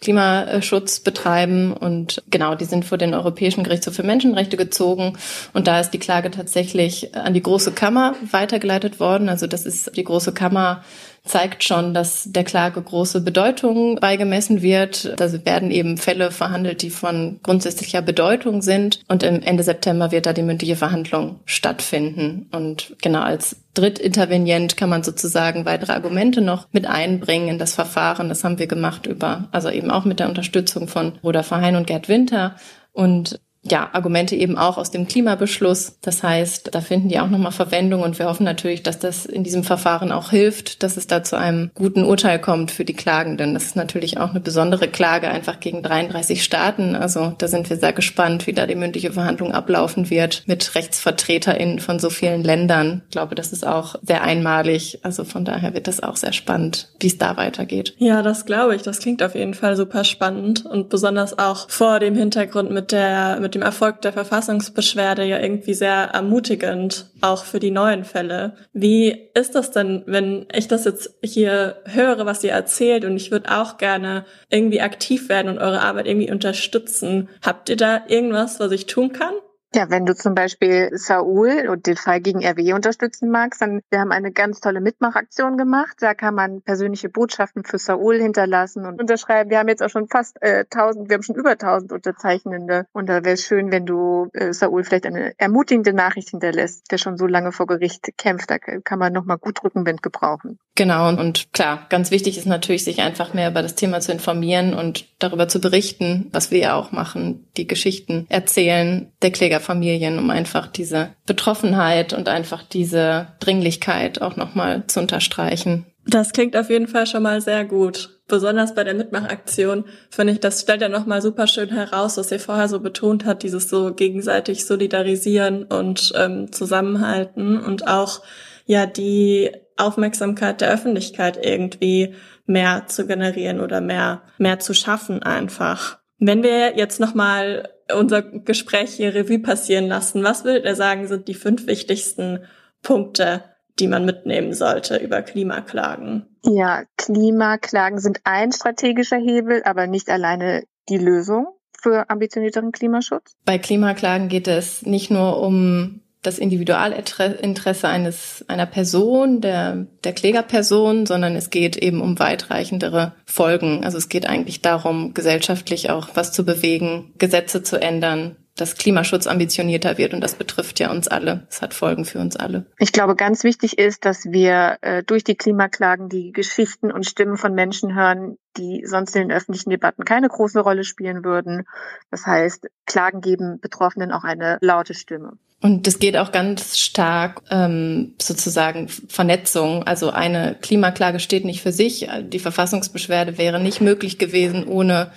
Klimaschutz 0.02 1.00
betreiben. 1.00 1.74
Und 1.74 2.24
genau, 2.30 2.56
die 2.56 2.66
sind 2.66 2.86
vor 2.86 2.98
den 2.98 3.14
Europäischen 3.14 3.64
Gerichtshof 3.64 3.96
für 3.96 4.04
Menschenrechte 4.04 4.58
gezogen. 4.58 5.14
Und 5.54 5.68
da 5.68 5.80
ist 5.80 5.92
die 5.92 6.00
Klage 6.00 6.32
tatsächlich 6.32 7.16
an 7.16 7.34
die 7.34 7.44
Große 7.44 7.72
Kammer 7.72 8.16
weitergeleitet 8.32 9.00
worden. 9.00 9.30
Also 9.30 9.48
das 9.48 9.66
ist 9.66 9.96
die 9.96 10.04
Große 10.04 10.34
Kammer 10.34 10.84
zeigt 11.24 11.64
schon, 11.64 11.94
dass 11.94 12.24
der 12.32 12.44
Klage 12.44 12.82
große 12.82 13.22
Bedeutung 13.22 13.98
beigemessen 13.98 14.62
wird. 14.62 15.14
Da 15.20 15.32
werden 15.46 15.70
eben 15.70 15.98
Fälle 15.98 16.32
verhandelt, 16.32 16.82
die 16.82 16.90
von 16.90 17.40
grundsätzlicher 17.44 18.02
Bedeutung 18.02 18.62
sind. 18.62 19.02
Und 19.08 19.22
im 19.24 19.42
Ende 19.42 19.64
September 19.64 20.12
wird 20.12 20.26
da 20.26 20.34
die 20.34 20.42
mündliche 20.42 20.76
Verhandlung 20.76 21.40
stattfinden. 21.46 22.48
Und 22.52 22.96
genau 23.02 23.22
als 23.22 23.58
Drittintervenient 23.74 24.76
kann 24.76 24.90
man 24.90 25.04
sozusagen 25.04 25.66
weitere 25.66 25.94
Argumente 25.94 26.42
noch 26.42 26.68
mit 26.72 26.88
einbringen 26.88 27.48
in 27.48 27.60
das 27.60 27.76
Verfahren. 27.76 28.30
Das 28.30 28.44
haben 28.44 28.60
wir 28.60 28.68
gemacht 28.68 29.06
über, 29.06 29.48
also 29.52 29.70
eben 29.70 29.92
auch 29.92 30.04
mit 30.04 30.20
der 30.20 30.30
Unterstützung 30.30 30.88
von 30.88 31.14
Roda 31.24 31.44
Verheyen 31.44 31.78
und 31.78 31.88
Gerd 31.88 32.10
Winter. 32.10 32.56
Und 32.92 33.40
ja, 33.64 33.90
Argumente 33.94 34.36
eben 34.36 34.58
auch 34.58 34.78
aus 34.78 34.90
dem 34.90 35.08
Klimabeschluss. 35.08 35.98
Das 36.02 36.24
heißt, 36.24 36.74
da 36.74 36.82
finden 36.82 37.10
die 37.10 37.20
auch 37.20 37.30
nochmal 37.30 37.52
Verwendung 37.52 38.02
und 38.02 38.18
wir 38.18 38.26
hoffen 38.26 38.44
natürlich, 38.44 38.82
dass 38.82 38.98
das 38.98 39.26
in 39.26 39.44
diesem 39.44 39.64
Verfahren 39.64 40.12
auch 40.12 40.32
hilft, 40.32 40.82
dass 40.82 40.98
es 40.98 41.06
da 41.06 41.24
zu 41.24 41.38
einem 41.38 41.70
guten 41.76 42.04
Urteil 42.04 42.40
kommt 42.40 42.72
für 42.72 42.86
die 42.86 42.96
Klagenden. 42.96 43.54
Das 43.54 43.66
ist 43.66 43.76
natürlich 43.76 44.18
auch 44.18 44.32
eine 44.32 44.40
besondere 44.40 44.88
Klage 44.88 45.30
einfach 45.30 45.60
gegen 45.60 45.84
33 45.84 46.44
Staaten. 46.44 46.96
Also 46.96 47.34
da 47.38 47.48
sind 47.48 47.70
wir 47.70 47.78
sehr 47.78 47.94
gespannt, 47.94 48.48
wie 48.48 48.54
da 48.54 48.66
die 48.66 48.76
mündliche 48.76 49.12
Verhandlung 49.12 49.52
ablaufen 49.52 50.10
wird 50.10 50.44
mit 50.48 50.74
RechtsvertreterInnen 50.74 51.80
von 51.80 52.00
so 52.00 52.10
vielen 52.10 52.44
Ländern. 52.44 53.04
Ich 53.06 53.12
glaube, 53.12 53.36
das 53.36 53.54
ist 53.54 53.66
auch 53.66 53.96
sehr 54.02 54.24
einmalig. 54.24 55.00
Also 55.04 55.24
von 55.24 55.46
daher 55.46 55.76
wird 55.76 55.88
das 55.88 56.02
auch 56.02 56.16
sehr 56.16 56.34
spannend, 56.34 56.90
wie 57.00 57.08
es 57.08 57.20
da 57.20 57.38
weitergeht. 57.38 57.94
Ja, 58.00 58.24
das 58.24 58.48
glaube 58.48 58.76
ich. 58.76 58.82
Das 58.82 59.00
klingt 59.00 59.22
auf 59.22 59.36
jeden 59.36 59.54
Fall 59.54 59.76
super 59.76 60.04
spannend 60.04 60.66
und 60.66 60.90
besonders 60.90 61.38
auch 61.38 61.70
vor 61.70 62.00
dem 62.00 62.16
Hintergrund 62.16 62.72
mit 62.72 62.92
der, 62.92 63.40
mit 63.40 63.51
mit 63.52 63.56
dem 63.56 63.64
Erfolg 63.64 64.00
der 64.02 64.14
Verfassungsbeschwerde 64.14 65.26
ja 65.26 65.38
irgendwie 65.38 65.74
sehr 65.74 66.12
ermutigend, 66.14 67.08
auch 67.20 67.44
für 67.44 67.60
die 67.60 67.70
neuen 67.70 68.06
Fälle. 68.06 68.56
Wie 68.72 69.28
ist 69.34 69.56
das 69.56 69.72
denn, 69.72 70.04
wenn 70.06 70.46
ich 70.56 70.70
das 70.70 70.86
jetzt 70.86 71.16
hier 71.22 71.76
höre, 71.84 72.26
was 72.26 72.46
ihr 72.46 72.54
erzählt 72.54 73.04
und 73.04 73.18
ich 73.18 73.30
würde 73.30 73.52
auch 73.52 73.76
gerne 73.78 74.24
irgendwie 74.50 74.80
aktiv 74.80 75.28
werden 75.28 75.50
und 75.52 75.58
eure 75.58 75.82
Arbeit 75.82 76.08
irgendwie 76.08 76.32
unterstützen? 76.32 77.28
Habt 77.42 77.68
ihr 77.68 77.76
da 77.76 78.04
irgendwas, 78.08 78.62
was 78.62 78.72
ich 78.72 78.86
tun 78.86 79.12
kann? 79.12 79.34
Ja, 79.74 79.90
wenn 79.90 80.06
du 80.06 80.14
zum 80.14 80.36
Beispiel 80.36 80.90
Saul 80.98 81.70
und 81.70 81.88
den 81.88 81.96
Fall 81.96 82.20
gegen 82.20 82.44
RW 82.44 82.74
unterstützen 82.74 83.32
magst, 83.32 83.62
dann 83.62 83.82
wir 83.90 84.02
haben 84.02 84.12
eine 84.12 84.34
ganz 84.34 84.60
tolle 84.60 84.82
Mitmachaktion 84.82 85.58
gemacht. 85.58 85.96
Da 86.02 86.14
kann 86.14 86.36
man 86.36 86.62
persönliche 86.62 87.08
Botschaften 87.08 87.64
für 87.64 87.78
Saul 87.78 88.20
hinterlassen 88.20 88.86
und 88.86 89.00
unterschreiben. 89.00 89.50
Wir 89.50 89.60
haben 89.60 89.70
jetzt 89.70 89.82
auch 89.82 89.90
schon 89.90 90.10
fast 90.10 90.42
äh, 90.42 90.66
1000, 90.70 91.08
wir 91.08 91.14
haben 91.14 91.24
schon 91.24 91.38
über 91.38 91.52
1000 91.52 91.94
Unterzeichnende. 91.94 92.86
Und 92.92 93.08
da 93.08 93.24
wäre 93.24 93.36
es 93.36 93.46
schön, 93.46 93.72
wenn 93.72 93.86
du 93.86 94.30
äh, 94.34 94.52
Saul 94.52 94.84
vielleicht 94.84 95.06
eine 95.06 95.40
ermutigende 95.40 95.94
Nachricht 95.94 96.32
hinterlässt, 96.32 96.92
der 96.92 96.98
schon 96.98 97.16
so 97.16 97.26
lange 97.26 97.54
vor 97.54 97.66
Gericht 97.66 98.10
kämpft. 98.18 98.52
Da 98.52 98.58
kann 98.60 99.00
man 99.00 99.14
nochmal 99.14 99.38
gut 99.38 99.64
Rückenwind 99.64 100.04
gebrauchen. 100.04 100.60
Genau. 100.82 101.10
Und 101.10 101.54
klar, 101.54 101.86
ganz 101.90 102.10
wichtig 102.10 102.40
ist 102.40 102.48
natürlich, 102.48 102.84
sich 102.84 103.02
einfach 103.02 103.36
mehr 103.36 103.52
über 103.52 103.62
das 103.62 103.76
Thema 103.76 104.00
zu 104.00 104.12
informieren 104.12 104.74
und 104.74 105.06
darüber 105.20 105.48
zu 105.48 105.62
berichten, 105.62 106.28
was 106.32 106.50
wir 106.50 106.58
ja 106.58 106.76
auch 106.76 106.92
machen, 106.92 107.46
die 107.56 107.68
Geschichten 107.68 108.26
erzählen, 108.30 109.12
der 109.22 109.30
Kläger 109.30 109.60
Familien, 109.60 110.18
um 110.18 110.32
einfach 110.32 110.66
diese 110.66 111.10
Betroffenheit 111.28 112.14
und 112.14 112.28
einfach 112.30 112.64
diese 112.64 113.28
Dringlichkeit 113.40 114.24
auch 114.24 114.38
nochmal 114.38 114.88
zu 114.88 115.02
unterstreichen. 115.02 115.86
Das 116.08 116.34
klingt 116.34 116.58
auf 116.58 116.72
jeden 116.72 116.88
Fall 116.88 117.06
schon 117.06 117.22
mal 117.22 117.42
sehr 117.42 117.64
gut. 117.64 118.18
besonders 118.28 118.74
bei 118.74 118.84
der 118.84 118.96
Mitmachaktion, 118.96 119.86
finde 120.10 120.34
ich, 120.34 120.40
das 120.40 120.62
stellt 120.62 120.82
ja 120.82 120.90
nochmal 120.90 121.22
super 121.22 121.46
schön 121.46 121.70
heraus, 121.70 122.18
was 122.18 122.32
ihr 122.32 122.40
vorher 122.40 122.70
so 122.70 122.80
betont 122.80 123.26
hat, 123.26 123.44
dieses 123.44 123.70
so 123.70 123.94
gegenseitig 123.94 124.66
solidarisieren 124.66 125.66
und 125.66 126.12
ähm, 126.16 126.52
zusammenhalten 126.52 127.60
und 127.60 127.88
auch 127.88 128.22
ja 128.66 128.88
die 128.88 129.52
Aufmerksamkeit 129.82 130.62
der 130.62 130.72
Öffentlichkeit 130.72 131.40
irgendwie 131.44 132.16
mehr 132.46 132.86
zu 132.88 133.06
generieren 133.08 133.60
oder 133.60 133.82
mehr, 133.82 134.22
mehr 134.38 134.60
zu 134.60 134.74
schaffen 134.74 135.24
einfach. 135.24 136.00
Wenn 136.20 136.44
wir 136.44 136.78
jetzt 136.78 137.00
nochmal 137.00 137.70
unser 137.94 138.22
Gespräch 138.22 138.92
hier 138.92 139.14
Revue 139.14 139.40
passieren 139.40 139.88
lassen, 139.88 140.24
was 140.24 140.44
würdet 140.44 140.66
ihr 140.66 140.76
sagen, 140.76 141.08
sind 141.08 141.28
die 141.28 141.34
fünf 141.34 141.68
wichtigsten 141.68 142.46
Punkte, 142.84 143.44
die 143.80 143.88
man 143.88 144.06
mitnehmen 144.06 144.54
sollte 144.54 144.98
über 144.98 145.22
Klimaklagen? 145.22 146.28
Ja, 146.44 146.84
Klimaklagen 146.98 148.00
sind 148.00 148.20
ein 148.24 148.52
strategischer 148.52 149.18
Hebel, 149.18 149.62
aber 149.64 149.88
nicht 149.88 150.10
alleine 150.10 150.64
die 150.90 150.98
Lösung 150.98 151.48
für 151.82 152.10
ambitionierteren 152.10 152.72
Klimaschutz. 152.72 153.34
Bei 153.46 153.58
Klimaklagen 153.58 154.30
geht 154.30 154.48
es 154.48 154.86
nicht 154.86 155.10
nur 155.10 155.42
um 155.42 156.02
das 156.22 156.38
Individualinteresse 156.38 157.88
eines, 157.88 158.46
einer 158.48 158.68
Person, 158.68 159.42
der, 159.42 159.88
der 160.04 160.14
Klägerperson, 160.14 161.06
sondern 161.06 161.36
es 161.36 161.50
geht 161.50 161.78
eben 161.78 162.02
um 162.02 162.20
weitreichendere 162.20 163.14
Folgen. 163.26 163.84
Also 163.84 163.98
es 163.98 164.08
geht 164.08 164.28
eigentlich 164.28 164.62
darum, 164.62 165.14
gesellschaftlich 165.14 165.90
auch 165.90 166.10
was 166.14 166.32
zu 166.32 166.46
bewegen, 166.46 167.14
Gesetze 167.18 167.64
zu 167.64 167.82
ändern, 167.82 168.36
dass 168.56 168.76
Klimaschutz 168.76 169.28
ambitionierter 169.28 169.98
wird 169.98 170.14
und 170.14 170.22
das 170.22 170.36
betrifft 170.36 170.80
ja 170.80 170.92
uns 170.92 171.08
alle. 171.08 171.48
Es 171.50 171.62
hat 171.62 171.74
Folgen 171.74 172.06
für 172.06 172.20
uns 172.20 172.36
alle. 172.36 172.66
Ich 172.78 172.92
glaube, 172.92 173.16
ganz 173.16 173.44
wichtig 173.44 173.80
ist, 173.80 174.06
dass 174.06 174.26
wir 174.26 174.78
äh, 174.82 175.04
durch 175.04 175.24
die 175.24 175.36
Klimaklagen 175.36 176.10
die 176.10 176.32
Geschichten 176.32 176.92
und 176.92 177.06
Stimmen 177.06 177.38
von 177.38 177.56
Menschen 177.56 177.96
hören, 177.96 178.38
die 178.58 178.84
sonst 178.86 179.16
in 179.16 179.30
den 179.30 179.36
öffentlichen 179.36 179.70
Debatten 179.70 180.06
keine 180.06 180.28
große 180.28 180.60
Rolle 180.60 180.84
spielen 180.84 181.24
würden. 181.24 181.64
Das 182.12 182.28
heißt, 182.28 182.68
Klagen 182.86 183.22
geben 183.22 183.60
Betroffenen 183.60 184.12
auch 184.12 184.26
eine 184.26 184.58
laute 184.62 184.94
Stimme. 184.94 185.38
Und 185.62 185.88
es 185.88 186.00
geht 186.00 186.18
auch 186.18 186.32
ganz 186.32 186.80
stark 186.80 187.44
ähm, 187.52 188.16
sozusagen 188.20 188.88
Vernetzung. 188.88 189.84
Also 189.84 190.10
eine 190.10 190.56
Klimaklage 190.60 191.20
steht 191.20 191.46
nicht 191.46 191.62
für 191.62 191.72
sich. 191.72 192.08
Die 192.24 192.40
Verfassungsbeschwerde 192.40 193.38
wäre 193.38 193.60
nicht 193.60 193.80
möglich 193.80 194.18
gewesen 194.18 194.66
ohne 194.66 195.12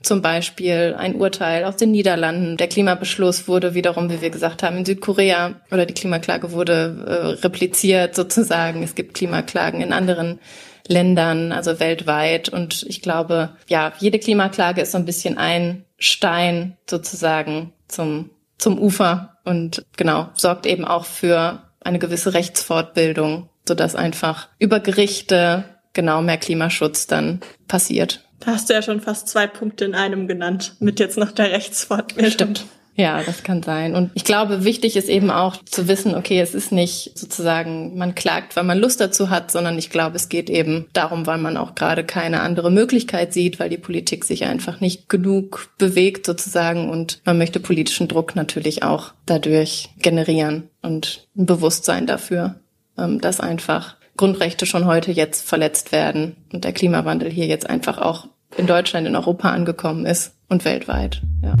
zum 0.00 0.22
Beispiel 0.22 0.94
ein 0.96 1.16
Urteil 1.16 1.64
aus 1.64 1.76
den 1.76 1.90
Niederlanden. 1.90 2.56
Der 2.56 2.68
Klimabeschluss 2.68 3.48
wurde 3.48 3.74
wiederum, 3.74 4.10
wie 4.10 4.20
wir 4.20 4.30
gesagt 4.30 4.62
haben, 4.62 4.78
in 4.78 4.84
Südkorea 4.84 5.56
oder 5.72 5.86
die 5.86 5.94
Klimaklage 5.94 6.52
wurde 6.52 7.04
äh, 7.06 7.44
repliziert 7.44 8.14
sozusagen. 8.14 8.84
Es 8.84 8.94
gibt 8.94 9.14
Klimaklagen 9.14 9.80
in 9.80 9.92
anderen 9.92 10.38
Ländern, 10.86 11.50
also 11.50 11.80
weltweit. 11.80 12.48
Und 12.48 12.84
ich 12.88 13.02
glaube, 13.02 13.50
ja, 13.66 13.92
jede 13.98 14.20
Klimaklage 14.20 14.80
ist 14.80 14.92
so 14.92 14.98
ein 14.98 15.04
bisschen 15.04 15.36
ein 15.36 15.84
Stein 15.98 16.76
sozusagen 16.88 17.72
zum, 17.88 18.30
zum 18.56 18.78
Ufer 18.78 19.37
und 19.48 19.84
genau, 19.96 20.28
sorgt 20.34 20.66
eben 20.66 20.84
auch 20.84 21.04
für 21.04 21.62
eine 21.80 21.98
gewisse 21.98 22.34
Rechtsfortbildung, 22.34 23.48
sodass 23.66 23.94
einfach 23.94 24.48
über 24.58 24.80
Gerichte 24.80 25.64
genau 25.92 26.22
mehr 26.22 26.38
Klimaschutz 26.38 27.06
dann 27.06 27.40
passiert. 27.66 28.24
Da 28.40 28.52
hast 28.52 28.68
du 28.68 28.74
ja 28.74 28.82
schon 28.82 29.00
fast 29.00 29.28
zwei 29.28 29.46
Punkte 29.46 29.84
in 29.84 29.94
einem 29.94 30.28
genannt, 30.28 30.76
mit 30.78 31.00
jetzt 31.00 31.18
noch 31.18 31.32
der 31.32 31.50
Rechtsfortbildung. 31.50 32.30
Stimmt. 32.32 32.66
Ja, 32.98 33.22
das 33.22 33.44
kann 33.44 33.62
sein. 33.62 33.94
Und 33.94 34.10
ich 34.14 34.24
glaube, 34.24 34.64
wichtig 34.64 34.96
ist 34.96 35.08
eben 35.08 35.30
auch 35.30 35.56
zu 35.64 35.86
wissen, 35.86 36.16
okay, 36.16 36.40
es 36.40 36.52
ist 36.52 36.72
nicht 36.72 37.12
sozusagen, 37.16 37.96
man 37.96 38.16
klagt, 38.16 38.56
weil 38.56 38.64
man 38.64 38.76
Lust 38.76 39.00
dazu 39.00 39.30
hat, 39.30 39.52
sondern 39.52 39.78
ich 39.78 39.90
glaube, 39.90 40.16
es 40.16 40.28
geht 40.28 40.50
eben 40.50 40.86
darum, 40.94 41.24
weil 41.24 41.38
man 41.38 41.56
auch 41.56 41.76
gerade 41.76 42.02
keine 42.02 42.40
andere 42.40 42.72
Möglichkeit 42.72 43.32
sieht, 43.32 43.60
weil 43.60 43.70
die 43.70 43.78
Politik 43.78 44.24
sich 44.24 44.46
einfach 44.46 44.80
nicht 44.80 45.08
genug 45.08 45.68
bewegt 45.78 46.26
sozusagen 46.26 46.90
und 46.90 47.20
man 47.24 47.38
möchte 47.38 47.60
politischen 47.60 48.08
Druck 48.08 48.34
natürlich 48.34 48.82
auch 48.82 49.12
dadurch 49.26 49.90
generieren 50.00 50.68
und 50.82 51.28
ein 51.36 51.46
Bewusstsein 51.46 52.04
dafür, 52.04 52.56
ähm, 52.98 53.20
dass 53.20 53.38
einfach 53.38 53.94
Grundrechte 54.16 54.66
schon 54.66 54.86
heute 54.86 55.12
jetzt 55.12 55.48
verletzt 55.48 55.92
werden 55.92 56.34
und 56.52 56.64
der 56.64 56.72
Klimawandel 56.72 57.30
hier 57.30 57.46
jetzt 57.46 57.70
einfach 57.70 57.98
auch 57.98 58.26
in 58.56 58.66
Deutschland, 58.66 59.06
in 59.06 59.14
Europa 59.14 59.52
angekommen 59.52 60.04
ist 60.04 60.34
und 60.48 60.64
weltweit, 60.64 61.22
ja. 61.44 61.54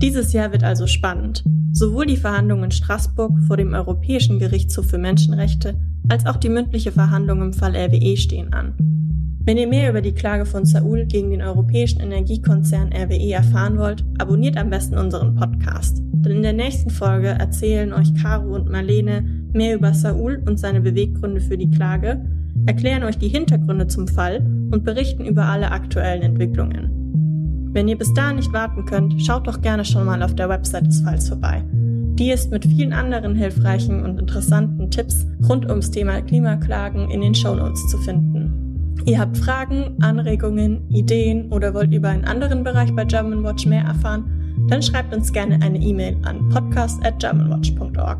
Dieses 0.00 0.32
Jahr 0.32 0.52
wird 0.52 0.62
also 0.62 0.86
spannend. 0.86 1.42
Sowohl 1.72 2.06
die 2.06 2.16
Verhandlungen 2.16 2.64
in 2.64 2.70
Straßburg 2.70 3.36
vor 3.48 3.56
dem 3.56 3.74
Europäischen 3.74 4.38
Gerichtshof 4.38 4.86
für 4.86 4.98
Menschenrechte 4.98 5.74
als 6.08 6.24
auch 6.24 6.36
die 6.36 6.48
mündliche 6.48 6.92
Verhandlung 6.92 7.42
im 7.42 7.52
Fall 7.52 7.74
RWE 7.74 8.16
stehen 8.16 8.52
an. 8.52 8.74
Wenn 9.44 9.58
ihr 9.58 9.66
mehr 9.66 9.90
über 9.90 10.00
die 10.00 10.12
Klage 10.12 10.46
von 10.46 10.64
Saul 10.64 11.06
gegen 11.06 11.30
den 11.30 11.42
europäischen 11.42 12.00
Energiekonzern 12.00 12.92
RWE 12.92 13.32
erfahren 13.32 13.76
wollt, 13.78 14.04
abonniert 14.18 14.56
am 14.56 14.70
besten 14.70 14.96
unseren 14.96 15.34
Podcast. 15.34 16.00
Denn 16.12 16.36
in 16.36 16.42
der 16.42 16.52
nächsten 16.52 16.90
Folge 16.90 17.28
erzählen 17.28 17.92
euch 17.92 18.14
Caro 18.14 18.54
und 18.54 18.70
Marlene 18.70 19.22
mehr 19.52 19.74
über 19.74 19.94
Saul 19.94 20.42
und 20.46 20.60
seine 20.60 20.80
Beweggründe 20.80 21.40
für 21.40 21.58
die 21.58 21.70
Klage, 21.70 22.24
erklären 22.66 23.02
euch 23.02 23.18
die 23.18 23.28
Hintergründe 23.28 23.88
zum 23.88 24.06
Fall 24.06 24.46
und 24.70 24.84
berichten 24.84 25.24
über 25.24 25.46
alle 25.46 25.72
aktuellen 25.72 26.22
Entwicklungen. 26.22 26.97
Wenn 27.72 27.88
ihr 27.88 27.98
bis 27.98 28.12
dahin 28.14 28.36
nicht 28.36 28.52
warten 28.52 28.84
könnt, 28.84 29.20
schaut 29.22 29.46
doch 29.46 29.60
gerne 29.60 29.84
schon 29.84 30.06
mal 30.06 30.22
auf 30.22 30.34
der 30.34 30.48
Website 30.48 30.86
des 30.86 31.00
Falls 31.00 31.28
vorbei. 31.28 31.62
Die 32.18 32.30
ist 32.30 32.50
mit 32.50 32.64
vielen 32.64 32.92
anderen 32.92 33.36
hilfreichen 33.36 34.04
und 34.04 34.18
interessanten 34.18 34.90
Tipps 34.90 35.26
rund 35.48 35.68
ums 35.68 35.90
Thema 35.90 36.20
Klimaklagen 36.20 37.10
in 37.10 37.20
den 37.20 37.34
Shownotes 37.34 37.86
zu 37.88 37.98
finden. 37.98 38.94
Ihr 39.04 39.20
habt 39.20 39.38
Fragen, 39.38 39.96
Anregungen, 40.00 40.88
Ideen 40.90 41.50
oder 41.52 41.72
wollt 41.74 41.94
über 41.94 42.08
einen 42.08 42.24
anderen 42.24 42.64
Bereich 42.64 42.92
bei 42.94 43.04
German 43.04 43.44
Watch 43.44 43.66
mehr 43.66 43.84
erfahren, 43.84 44.24
dann 44.68 44.82
schreibt 44.82 45.14
uns 45.14 45.32
gerne 45.32 45.60
eine 45.62 45.78
E-Mail 45.78 46.16
an 46.24 46.48
podcast@germanwatch.org. 46.48 48.18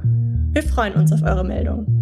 Wir 0.52 0.62
freuen 0.62 0.94
uns 0.94 1.12
auf 1.12 1.22
eure 1.22 1.44
Meldung. 1.44 1.97